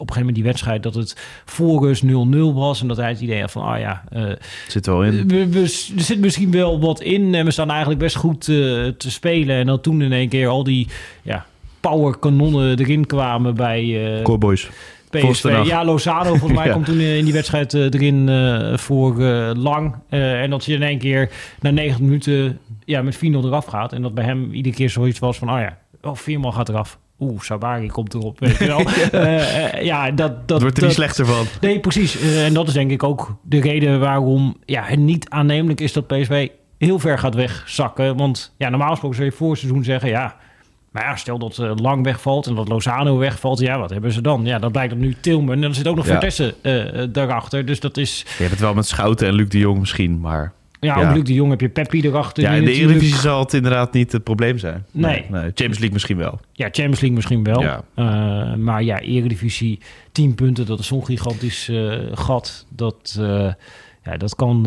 op 0.00 0.08
een 0.08 0.14
gegeven 0.14 0.18
moment 0.18 0.34
die 0.34 0.44
wedstrijd 0.44 0.82
dat 0.82 0.94
het 0.94 1.16
voor 1.44 1.86
rust 1.86 2.04
0-0 2.04 2.08
was. 2.54 2.80
En 2.80 2.88
dat 2.88 2.96
hij 2.96 3.08
het 3.08 3.20
idee 3.20 3.40
had 3.40 3.50
van, 3.50 3.62
ah 3.62 3.72
oh 3.72 3.78
ja... 3.78 4.04
Uh, 4.12 4.32
zit 4.68 4.86
wel 4.86 5.04
in. 5.04 5.28
We, 5.28 5.48
we, 5.48 5.60
er 5.96 6.02
zit 6.02 6.18
misschien 6.18 6.50
wel 6.50 6.80
wat 6.80 7.00
in. 7.00 7.34
En 7.34 7.44
we 7.44 7.50
staan 7.50 7.70
eigenlijk 7.70 8.00
best 8.00 8.16
goed 8.16 8.48
uh, 8.48 8.88
te 8.88 9.10
spelen. 9.10 9.56
En 9.56 9.66
dan 9.66 9.80
toen 9.80 10.02
in 10.02 10.12
één 10.12 10.28
keer 10.28 10.48
al 10.48 10.64
die 10.64 10.88
ja, 11.22 11.46
powerkanonnen 11.80 12.78
erin 12.78 13.06
kwamen 13.06 13.54
bij... 13.54 14.20
Cowboys. 14.22 14.68
PSV. 15.10 15.60
Ja, 15.64 15.84
Lozano 15.84 16.28
volgens 16.28 16.52
mij 16.52 16.66
ja. 16.68 16.72
komt 16.72 16.84
toen 16.84 17.00
in 17.00 17.24
die 17.24 17.32
wedstrijd 17.32 17.74
uh, 17.74 17.84
erin 17.84 18.28
uh, 18.28 18.76
voor 18.76 19.14
lang. 19.54 19.94
en 20.08 20.50
dat 20.50 20.64
je 20.64 20.74
in 20.74 20.82
één 20.82 20.98
keer 20.98 21.30
na 21.60 21.70
90 21.70 22.00
minuten 22.00 22.58
ja, 22.84 23.02
met 23.02 23.16
4-0 23.16 23.18
eraf 23.18 23.64
gaat. 23.64 23.92
En 23.92 24.02
dat 24.02 24.14
bij 24.14 24.24
hem 24.24 24.52
iedere 24.52 24.74
keer 24.74 24.90
zoiets 24.90 25.18
was 25.18 25.38
van, 25.38 25.50
oh 25.50 25.58
ja, 25.58 25.78
oh, 26.02 26.14
viermaal 26.14 26.52
gaat 26.52 26.68
eraf. 26.68 26.98
Oeh, 27.18 27.40
Sabari 27.40 27.86
komt 27.86 28.14
erop, 28.14 28.38
weet 28.38 28.58
je 28.58 28.66
wel. 28.66 28.82
ja, 29.92 30.10
dat, 30.10 30.48
dat, 30.48 30.62
wordt 30.62 30.76
er 30.76 30.84
niet 30.84 30.92
slechter 30.92 31.26
van. 31.26 31.46
Nee, 31.60 31.80
precies. 31.80 32.20
en 32.20 32.54
dat 32.54 32.68
is 32.68 32.74
denk 32.74 32.90
ik 32.90 33.02
ook 33.02 33.36
de 33.42 33.60
reden 33.60 34.00
waarom 34.00 34.56
ja, 34.64 34.82
het 34.82 34.98
niet 34.98 35.28
aannemelijk 35.28 35.80
is 35.80 35.92
dat 35.92 36.06
PSV 36.06 36.48
heel 36.78 36.98
ver 36.98 37.18
gaat 37.18 37.34
wegzakken. 37.34 38.16
Want 38.16 38.54
ja, 38.58 38.68
normaal 38.68 38.90
gesproken 38.90 39.16
zou 39.16 39.30
je 39.30 39.36
voor 39.36 39.56
seizoen 39.56 39.84
zeggen, 39.84 40.08
ja 40.08 40.36
maar 40.90 41.02
ja, 41.02 41.16
stel 41.16 41.38
dat 41.38 41.58
uh, 41.58 41.72
Lang 41.74 42.04
wegvalt 42.04 42.46
en 42.46 42.54
dat 42.54 42.68
Lozano 42.68 43.18
wegvalt, 43.18 43.58
ja, 43.58 43.78
wat 43.78 43.90
hebben 43.90 44.12
ze 44.12 44.20
dan? 44.20 44.44
Ja, 44.44 44.58
dan 44.58 44.72
blijkt 44.72 44.90
dat 44.90 45.00
nu 45.00 45.16
Tilman 45.20 45.54
en 45.54 45.60
dan 45.60 45.74
zit 45.74 45.88
ook 45.88 45.96
nog 45.96 46.06
ja. 46.06 46.10
Vertessen 46.10 46.54
uh, 46.62 47.04
daarachter. 47.12 47.66
Dus 47.66 47.80
dat 47.80 47.96
is... 47.96 48.24
Je 48.26 48.36
hebt 48.36 48.50
het 48.50 48.60
wel 48.60 48.74
met 48.74 48.86
Schouten 48.86 49.26
en 49.26 49.34
Luc 49.34 49.48
de 49.48 49.58
Jong 49.58 49.78
misschien, 49.78 50.20
maar... 50.20 50.52
Ja, 50.80 51.00
ja. 51.00 51.08
ook 51.08 51.14
Luc 51.14 51.24
de 51.24 51.34
Jong 51.34 51.50
heb 51.50 51.60
je 51.60 51.68
Peppi 51.68 52.00
erachter. 52.00 52.42
Ja, 52.42 52.50
in 52.50 52.64
de 52.64 52.72
Eredivisie 52.72 53.16
zal 53.16 53.40
het 53.40 53.54
inderdaad 53.54 53.92
niet 53.92 54.12
het 54.12 54.24
probleem 54.24 54.58
zijn. 54.58 54.84
Nee. 54.90 55.12
nee. 55.12 55.26
nee. 55.30 55.40
Champions 55.40 55.78
League 55.78 55.92
misschien 55.92 56.16
wel. 56.16 56.40
Ja, 56.52 56.64
Champions 56.64 57.00
League 57.00 57.16
misschien 57.16 57.44
wel. 57.44 57.60
Ja. 57.60 57.82
Uh, 57.96 58.54
maar 58.54 58.82
ja, 58.82 59.00
Eredivisie, 59.00 59.80
10 60.12 60.34
punten, 60.34 60.66
dat 60.66 60.78
is 60.78 60.86
zo'n 60.86 61.04
gigantisch 61.04 61.70
gat. 62.12 62.66
Dat, 62.68 63.18
ja, 64.04 64.16
dat 64.16 64.34
kan 64.34 64.66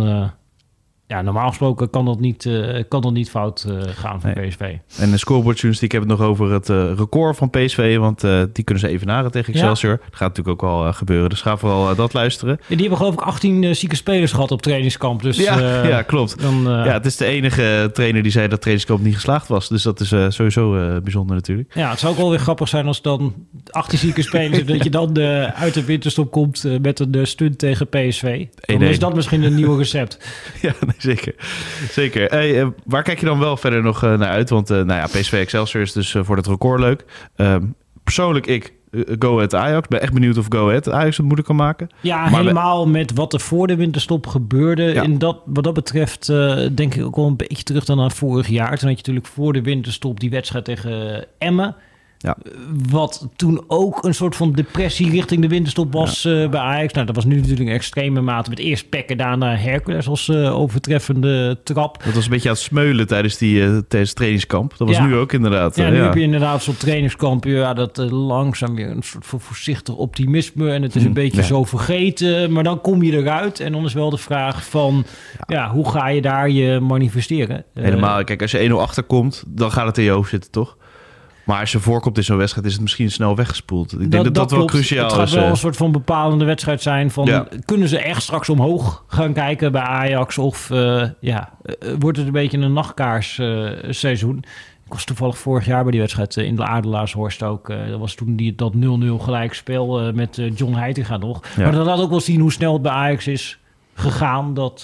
ja, 1.14 1.22
normaal 1.22 1.48
gesproken 1.48 1.90
kan 1.90 2.06
dat 2.06 2.20
niet, 2.20 2.46
eh, 2.46 2.84
kan 2.88 3.02
dat 3.02 3.14
niet 3.14 3.30
fout 3.30 3.66
eh, 3.70 3.76
gaan 3.96 4.22
Nee. 4.24 4.48
PSV. 4.48 4.76
En 4.98 5.12
de 5.12 5.18
scorebordjournalistiek 5.18 5.92
hebben 5.92 6.10
het 6.10 6.20
nog 6.20 6.28
over 6.28 6.52
het 6.52 6.70
eh, 6.70 6.92
record 6.98 7.38
van 7.38 7.50
PSV. 7.50 7.98
Want 7.98 8.22
die 8.54 8.64
kunnen 8.64 8.84
ze 8.84 8.88
evenaren 8.90 9.32
tegen 9.32 9.54
Ja. 9.54 9.60
Excelsior. 9.60 9.98
Dat 9.98 10.16
gaat 10.16 10.28
natuurlijk 10.28 10.64
ook 10.64 10.70
wel 10.70 10.94
gebeuren. 10.94 11.30
Dus 11.30 11.42
ga 11.42 11.58
vooral 11.58 11.96
dat 11.96 12.14
luisteren. 12.14 12.58
Ja, 12.60 12.66
die 12.68 12.80
hebben 12.80 12.98
geloof 12.98 13.14
ik 13.14 13.22
18 13.22 13.64
eh, 13.64 13.74
zieke 13.74 13.96
spelers 13.96 14.32
gehad 14.32 14.52
op 14.52 14.62
trainingskamp. 14.62 15.22
Dus 15.22 15.38
ja, 15.38 15.84
ja, 15.88 16.02
klopt. 16.02 16.42
dan, 16.42 16.62
Ja, 16.64 16.94
het 16.94 17.06
is 17.06 17.18
de 17.18 17.26
enige 17.26 17.90
trainer 17.94 18.24
die 18.24 18.32
zei 18.32 18.48
dat 18.48 18.62
trainingskamp 18.62 19.04
niet 19.04 19.16
geslaagd 19.16 19.48
was. 19.48 19.70
Dus 19.70 19.84
dat 19.84 20.00
is 20.00 20.08
sowieso 20.36 20.72
bijzonder 21.04 21.36
natuurlijk. 21.36 21.74
Ja, 21.76 21.90
het 21.90 22.00
zou 22.00 22.12
ook 22.14 22.20
wel 22.20 22.30
weer 22.30 22.40
grappig 22.40 22.68
zijn 22.68 22.88
als 22.88 23.02
dan 23.02 23.34
18 23.70 23.98
zieke 23.98 24.22
spelers... 24.22 24.66
dat 24.66 24.84
je 24.84 24.90
dan 24.90 25.20
uit 25.56 25.74
de 25.74 25.84
winterstop 25.86 26.32
komt 26.32 26.64
met 26.82 27.00
een 27.00 27.28
stunt 27.28 27.58
tegen 27.58 27.88
PSV. 27.88 28.46
Dan 28.66 28.82
1-1. 28.82 28.84
is 28.84 29.00
dat 29.00 29.16
misschien 29.16 29.44
een 29.44 29.56
nieuw 29.56 29.76
recept. 29.76 30.18
Ja, 30.62 30.74
nee, 30.80 30.96
zeker. 31.04 31.36
zeker. 31.90 32.30
Hey, 32.30 32.62
eh, 32.62 32.68
waar 32.86 33.04
kijk 33.04 33.20
je 33.20 33.26
dan 33.26 33.40
wel 33.40 33.58
verder 33.58 33.82
nog 33.82 34.04
eh, 34.04 34.18
naar 34.18 34.30
uit? 34.30 34.50
Want 34.50 34.70
eh, 34.70 34.78
nou 34.78 35.00
ja, 35.00 35.06
PSV 35.06 35.34
Excelsior 35.34 35.84
is 35.84 35.92
dus 35.92 36.16
voor 36.20 36.36
het 36.36 36.48
record 36.48 36.80
leuk. 36.80 37.06
Ehm, 37.36 37.64
persoonlijk, 38.04 38.48
ik, 38.48 38.74
Go 39.20 39.36
Ahead 39.36 39.56
Ajax. 39.56 39.88
Ben 39.88 40.02
echt 40.02 40.14
benieuwd 40.14 40.38
of 40.38 40.46
Go 40.50 40.68
Ahead 40.68 40.90
Ajax 40.90 41.18
het 41.18 41.26
moeilijk 41.26 41.48
kan 41.48 41.56
maken. 41.56 41.90
Ja, 42.02 42.30
Maar 42.30 42.40
helemaal 42.40 42.88
met 42.88 43.14
wat 43.14 43.34
er 43.34 43.40
voor 43.40 43.68
de 43.68 43.76
winterstop 43.76 44.28
gebeurde. 44.28 44.84
Ja. 44.84 45.04
En 45.04 45.18
dat, 45.18 45.42
wat 45.46 45.64
dat 45.64 45.74
betreft 45.74 46.28
denk 46.76 46.96
ik 46.96 47.06
ook 47.06 47.16
wel 47.16 47.28
een 47.28 47.36
beetje 47.36 47.64
terug 47.64 47.86
dan 47.86 48.00
aan 48.00 48.12
vorig 48.12 48.48
jaar. 48.48 48.78
Toen 48.78 48.88
had 48.88 48.90
je 48.90 48.96
natuurlijk 48.96 49.26
voor 49.26 49.54
de 49.54 49.62
winterstop 49.62 50.20
die 50.20 50.30
wedstrijd 50.30 50.66
tegen 50.66 51.26
Emmen. 51.38 51.76
Ja. 52.24 52.38
Wat 52.90 53.28
toen 53.36 53.64
ook 53.68 54.04
een 54.04 54.14
soort 54.14 54.36
van 54.36 54.52
depressie 54.52 55.10
richting 55.10 55.42
de 55.42 55.48
winterstop 55.48 55.94
was 55.94 56.26
eh, 56.26 56.50
bij 56.50 56.60
Ajax. 56.60 56.94
Nou, 56.94 57.06
dat 57.06 57.16
was 57.16 57.26
nu 57.26 57.36
natuurlijk 57.36 57.70
een 57.70 57.76
extreme 57.76 58.22
mate. 58.22 58.50
Met 58.50 58.60
eerst 58.60 58.90
Pekken, 58.90 59.18
daarna 59.18 59.56
Hercules 59.56 60.08
als 60.08 60.30
eh, 60.30 60.60
overtreffende 60.60 61.60
trap. 61.64 62.04
Dat 62.04 62.14
was 62.14 62.24
een 62.26 62.30
beetje 62.32 62.50
aan 62.50 62.56
het 62.56 62.64
smeulen 62.64 63.08
tijdens, 63.08 63.38
die, 63.38 63.64
eh, 63.64 63.78
tijdens 63.88 64.14
trainingskamp. 64.14 64.74
Dat 64.78 64.88
was 64.88 64.98
Ja. 64.98 65.06
nu 65.06 65.16
ook 65.16 65.34
inderdaad. 65.34 65.76
Ja, 65.76 65.90
nu 65.90 65.96
ja. 65.96 66.04
heb 66.04 66.14
je 66.14 66.22
inderdaad 66.22 66.64
zo'n 66.64 66.78
trainingskamp. 66.78 67.44
Ja, 67.44 67.74
dat 67.74 67.98
langzaam 68.12 68.76
weer 68.76 68.90
een 68.90 69.04
soort 69.04 69.26
van 69.26 69.40
voorzichtig 69.40 69.96
optimisme. 69.96 70.72
En 70.72 70.82
het 70.82 70.96
is 70.96 71.02
een 71.02 71.08
Mm, 71.08 71.14
beetje 71.14 71.44
zo 71.44 71.64
vergeten. 71.64 72.52
Maar 72.52 72.64
dan 72.64 72.82
kom 72.82 73.04
je 73.04 73.12
eruit. 73.18 73.60
En 73.60 73.72
dan 73.72 73.86
is 73.86 73.94
wel 73.94 74.10
de 74.10 74.18
vraag 74.18 74.66
van... 74.66 75.06
Ja, 75.48 75.70
hoe 75.72 75.90
ga 75.90 76.08
je 76.08 76.22
daar 76.22 76.50
je 76.50 76.80
manifesteren? 76.80 77.64
Helemaal. 77.74 78.24
Kijk, 78.24 78.42
als 78.42 78.52
je 78.52 78.58
1-0 78.70 78.82
achterkomt, 78.82 79.44
dan 79.48 79.72
gaat 79.72 79.86
het 79.88 79.98
in 79.98 80.04
je 80.04 80.10
hoofd 80.10 80.30
zitten, 80.30 80.52
toch? 80.52 80.78
Maar 81.44 81.60
als 81.60 81.72
je 81.72 81.80
voorkomt 81.80 82.18
in 82.18 82.24
zo'n 82.24 82.38
wedstrijd, 82.38 82.66
is 82.68 82.74
het 82.74 82.82
misschien 82.82 83.12
snel 83.12 83.36
weggespoeld. 83.36 83.94
Ik 83.94 84.12
denk 84.12 84.24
dat 84.24 84.34
dat, 84.34 84.50
wel 84.50 84.60
klopt. 84.60 84.74
cruciaal 84.74 85.06
Het 85.06 85.14
gaat 85.14 85.28
is. 85.28 85.34
wel 85.34 85.44
eh. 85.44 85.50
een 85.50 85.58
soort 85.58 85.78
van 85.78 85.92
bepalende 85.92 86.46
wedstrijd 86.46 86.82
zijn. 86.82 87.12
Van, 87.12 87.26
Ja. 87.26 87.48
Kunnen 87.66 87.88
ze 87.88 87.98
echt 87.98 88.22
straks 88.22 88.50
omhoog 88.50 89.04
gaan 89.08 89.34
kijken 89.34 89.72
bij 89.72 89.82
Ajax? 89.82 90.38
Of 90.38 90.72
eh, 90.72 91.04
ja, 91.20 91.54
eh, 91.64 91.94
wordt 92.00 92.18
het 92.18 92.28
een 92.28 92.34
beetje 92.34 92.58
een 92.58 92.74
nachtkaarseizoen? 92.74 93.94
seizoen? 93.94 94.38
ik 94.86 94.94
was 95.00 95.06
toevallig 95.06 95.38
vorig 95.38 95.66
jaar 95.66 95.82
bij 95.82 95.92
die 95.92 96.00
wedstrijd 96.00 96.36
in 96.36 96.56
de 96.56 96.66
Aardelaarshorst 96.66 97.44
ook. 97.44 97.68
dat 97.68 98.00
was 98.00 98.16
toen 98.16 98.36
die, 98.36 98.56
dat 98.56 98.74
0-0 98.76 98.78
gelijkspel 99.20 100.14
met 100.14 100.42
John 100.56 100.74
Heitinga 100.74 101.18
nog. 101.18 101.42
Ja. 101.56 101.64
Maar 101.64 101.72
dat 101.72 101.86
laat 101.86 102.00
ook 102.00 102.10
wel 102.10 102.20
zien 102.20 102.40
hoe 102.40 102.52
snel 102.52 102.74
het 102.74 102.82
bij 102.82 102.92
Ajax 102.92 103.28
is 103.28 103.60
gegaan. 103.94 104.54
Dat 104.54 104.82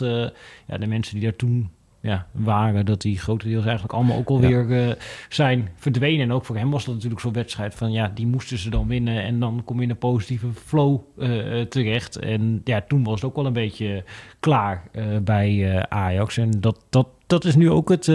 ja, 0.67 0.77
de 0.77 0.87
mensen 0.87 1.13
die 1.13 1.23
daar 1.23 1.35
toen 1.35 1.69
ja, 2.01 2.27
waren, 2.31 2.85
dat 2.85 3.01
die 3.01 3.19
grotendeels 3.19 3.63
eigenlijk 3.63 3.93
allemaal 3.93 4.17
ook 4.17 4.29
alweer 4.29 4.89
eh 4.89 4.95
zijn 5.29 5.69
verdwenen. 5.75 6.21
En 6.21 6.31
ook 6.31 6.45
voor 6.45 6.57
hem 6.57 6.71
was 6.71 6.85
dat 6.85 6.93
natuurlijk 6.93 7.21
zo'n 7.21 7.33
wedstrijd 7.33 7.75
van 7.75 7.91
ja, 7.91 8.11
die 8.13 8.27
moesten 8.27 8.57
ze 8.57 8.69
dan 8.69 8.87
winnen. 8.87 9.23
En 9.23 9.39
dan 9.39 9.61
kom 9.65 9.77
je 9.77 9.83
in 9.83 9.89
een 9.89 9.97
positieve 9.97 10.47
flow 10.53 10.99
eh, 11.17 11.59
eh, 11.59 11.67
terecht. 11.67 12.15
En 12.15 12.61
ja, 12.63 12.81
toen 12.81 13.03
was 13.03 13.15
het 13.15 13.29
ook 13.29 13.35
wel 13.35 13.45
een 13.45 13.53
beetje 13.53 14.03
klaar 14.39 14.83
bij 15.23 15.85
Ajax. 15.89 16.37
En 16.37 16.51
dat, 16.59 16.85
dat, 16.89 17.07
dat 17.27 17.45
is 17.45 17.55
nu 17.55 17.69
ook 17.69 17.89
het 17.89 18.11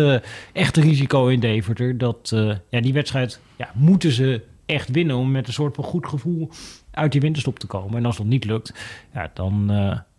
echte 0.52 0.80
risico 0.80 1.26
in 1.26 1.40
Deventer. 1.40 1.98
Dat 1.98 2.32
ja, 2.68 2.80
die 2.80 2.92
wedstrijd 2.92 3.40
ja, 3.56 3.70
moeten 3.74 4.10
ze 4.10 4.42
echt 4.66 4.90
winnen 4.90 5.16
om 5.16 5.30
met 5.30 5.46
een 5.46 5.52
soort 5.52 5.74
van 5.74 5.84
goed 5.84 6.06
gevoel 6.06 6.50
uit 6.90 7.12
die 7.12 7.20
winterstop 7.20 7.58
te 7.58 7.66
komen. 7.66 7.96
En 7.96 8.06
als 8.06 8.16
dat 8.16 8.26
niet 8.26 8.44
lukt, 8.44 8.74
ja, 9.12 9.30
dan 9.34 9.70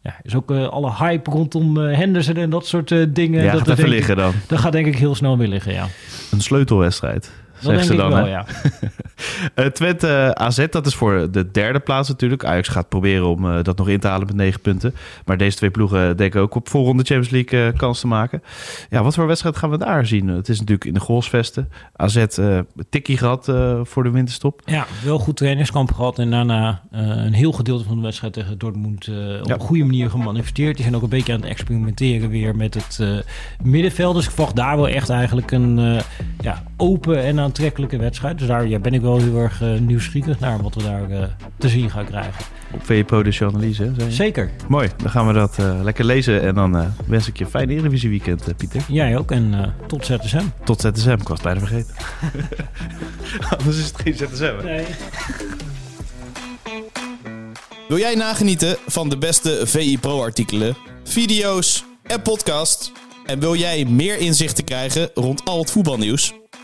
ja, 0.06 0.16
is 0.22 0.36
ook 0.36 0.52
eh, 0.52 0.68
alle 0.68 0.94
hype 0.96 1.32
rondom 1.32 1.78
eh, 1.78 1.98
Henderson 1.98 2.36
en 2.36 2.50
dat 2.50 2.68
soort 2.68 2.92
eh, 2.92 3.06
dingen. 3.10 3.44
ja, 3.44 3.52
dat 3.52 3.60
gaat 3.60 3.70
even 3.70 3.76
denk 3.76 3.94
liggen 3.94 4.16
dan. 4.16 4.34
Dat 4.48 4.60
gaat 4.60 4.72
denk 4.72 4.86
ik 4.86 4.98
heel 4.98 5.16
snel 5.16 5.38
weer 5.38 5.48
liggen, 5.48 5.74
ja. 5.74 5.88
Een 6.32 6.42
sleutelwedstrijd. 6.42 7.32
Zegt 7.60 7.86
ze 7.86 7.96
dan, 7.96 8.10
wel, 8.12 8.28
ja. 8.28 8.46
Eh, 9.56 9.66
Twente 9.66 10.08
eh, 10.08 10.30
AZ, 10.46 10.66
dat 10.70 10.86
is 10.86 10.96
voor 10.96 11.28
de 11.32 11.52
derde 11.52 11.80
plaats 11.80 12.10
natuurlijk. 12.10 12.46
Ajax 12.46 12.68
gaat 12.68 12.90
proberen 12.90 13.28
om 13.28 13.50
eh, 13.52 13.64
dat 13.64 13.78
nog 13.78 13.90
in 13.90 14.00
te 14.00 14.08
halen 14.08 14.28
met 14.28 14.36
negen 14.36 14.60
punten. 14.62 14.94
Maar 15.26 15.38
deze 15.38 15.58
twee 15.58 15.70
ploegen 15.70 16.18
denken 16.18 16.41
ook 16.41 16.56
op 16.56 16.70
voorronde 16.70 17.04
Champions 17.04 17.30
League 17.30 17.72
eh, 17.72 17.78
kans 17.78 18.00
te 18.00 18.08
maken. 18.08 18.44
Ja, 18.89 19.04
wat 19.04 19.13
voor 19.15 19.28
wedstrijd 19.28 19.58
gaan 19.58 19.70
we 19.70 19.78
daar 19.78 20.06
zien? 20.06 20.28
Het 20.28 20.50
is 20.50 20.58
natuurlijk 20.60 20.86
in 20.86 20.94
de 20.94 21.00
goalsvesten. 21.00 21.70
AZ 21.96 22.15
eh 22.15 22.60
tikkie 22.89 23.18
gehad 23.18 23.48
eh, 23.50 23.80
voor 23.84 24.04
de 24.04 24.10
winterstop. 24.10 24.62
Ja, 24.65 24.86
wel 25.04 25.20
goed 25.20 25.38
trainingskamp 25.38 25.91
gehad 25.94 26.20
en 26.20 26.32
daarna 26.32 26.82
eh, 26.91 27.00
een 27.02 27.34
heel 27.34 27.52
gedeelte 27.52 27.84
van 27.84 27.96
de 27.96 28.02
wedstrijd 28.02 28.34
tegen 28.34 28.58
Dortmund 28.58 29.08
eh, 29.08 29.15
op 29.41 29.48
Ja. 29.48 29.54
een 29.54 29.60
goede 29.60 29.84
manier 29.84 30.10
gemanifesteerd. 30.10 30.74
Die 30.76 30.84
zijn 30.84 30.96
ook 30.96 31.04
een 31.04 31.10
beetje 31.10 31.34
aan 31.34 31.39
het 31.41 31.50
experimenteren 31.50 32.30
weer 32.30 32.56
met 32.56 32.74
het 32.74 32.98
eh, 33.02 33.08
middenveld. 33.63 34.15
Dus 34.15 34.26
ik 34.26 34.32
verwacht 34.32 34.56
daar 34.56 34.76
wel 34.76 34.88
echt 34.89 35.10
eigenlijk 35.10 35.52
een 35.52 35.80
eh, 35.80 36.00
ja, 36.41 36.63
open 36.78 37.24
en 37.24 37.39
aantrekkelijke 37.56 37.98
wedstrijd. 37.98 38.38
Dus 38.38 38.48
daar 38.48 38.68
ja, 38.68 38.80
ben 38.80 38.94
ik 38.94 39.02
wel 39.02 39.18
heel 39.18 39.38
erg 39.38 39.62
eh, 39.62 39.80
nieuwsgierig 39.80 40.39
naar 40.39 40.62
wat 40.62 40.76
we 40.76 40.84
daar 40.84 41.10
eh, 41.10 41.24
te 41.58 41.70
zien 41.70 41.89
gaan 41.89 42.06
krijgen. 42.06 42.46
Op 42.74 42.86
VPRO 42.86 43.24
dus 43.24 43.38
je 43.38 43.46
analyse. 43.46 43.91
hè? 43.98 44.12
Zeker. 44.12 44.50
Mooi, 44.68 44.89
dan 44.98 45.10
gaan 45.12 45.28
we 45.28 45.34
dat 45.34 45.58
eh, 45.60 45.80
lekker 45.84 46.06
lezen. 46.06 46.41
En 46.41 46.56
dan 46.56 46.78
eh, 46.78 46.86
wens 47.08 47.28
ik 47.28 47.38
je 47.38 47.44
een 47.44 47.50
fijn 47.50 47.70
Eredivisie 47.70 48.10
weekend, 48.10 48.48
eh, 48.48 48.56
Pieter. 48.58 48.82
Jij 48.88 49.18
ook 49.18 49.32
en 49.32 49.54
eh, 49.54 49.88
tot 49.88 50.06
ZSM. 50.06 50.44
Tot 50.63 50.82
ZSM, 50.82 51.10
ik 51.12 51.28
was 51.28 51.41
het 51.41 51.41
bijna 51.41 51.60
vergeten. 51.60 51.96
Anders 53.58 53.78
is 53.78 53.86
het 53.86 54.02
geen 54.02 54.13
ZSM. 54.15 54.44
hè? 54.58 54.63
Nee. 54.63 54.86
Wil 57.88 57.98
jij 57.98 58.15
nagenieten 58.15 58.78
van 58.88 59.10
de 59.10 59.18
beste 59.18 59.62
VI 59.65 60.00
Pro 60.00 60.22
artikelen, 60.22 60.76
video's 61.04 61.86
en 62.04 62.22
podcast? 62.22 62.91
En 63.26 63.39
wil 63.39 63.56
jij 63.56 63.86
meer 63.86 64.18
inzichten 64.18 64.63
krijgen 64.63 65.10
rond 65.13 65.46
al 65.46 65.60
het 65.60 65.72
voetbalnieuws? 65.72 66.34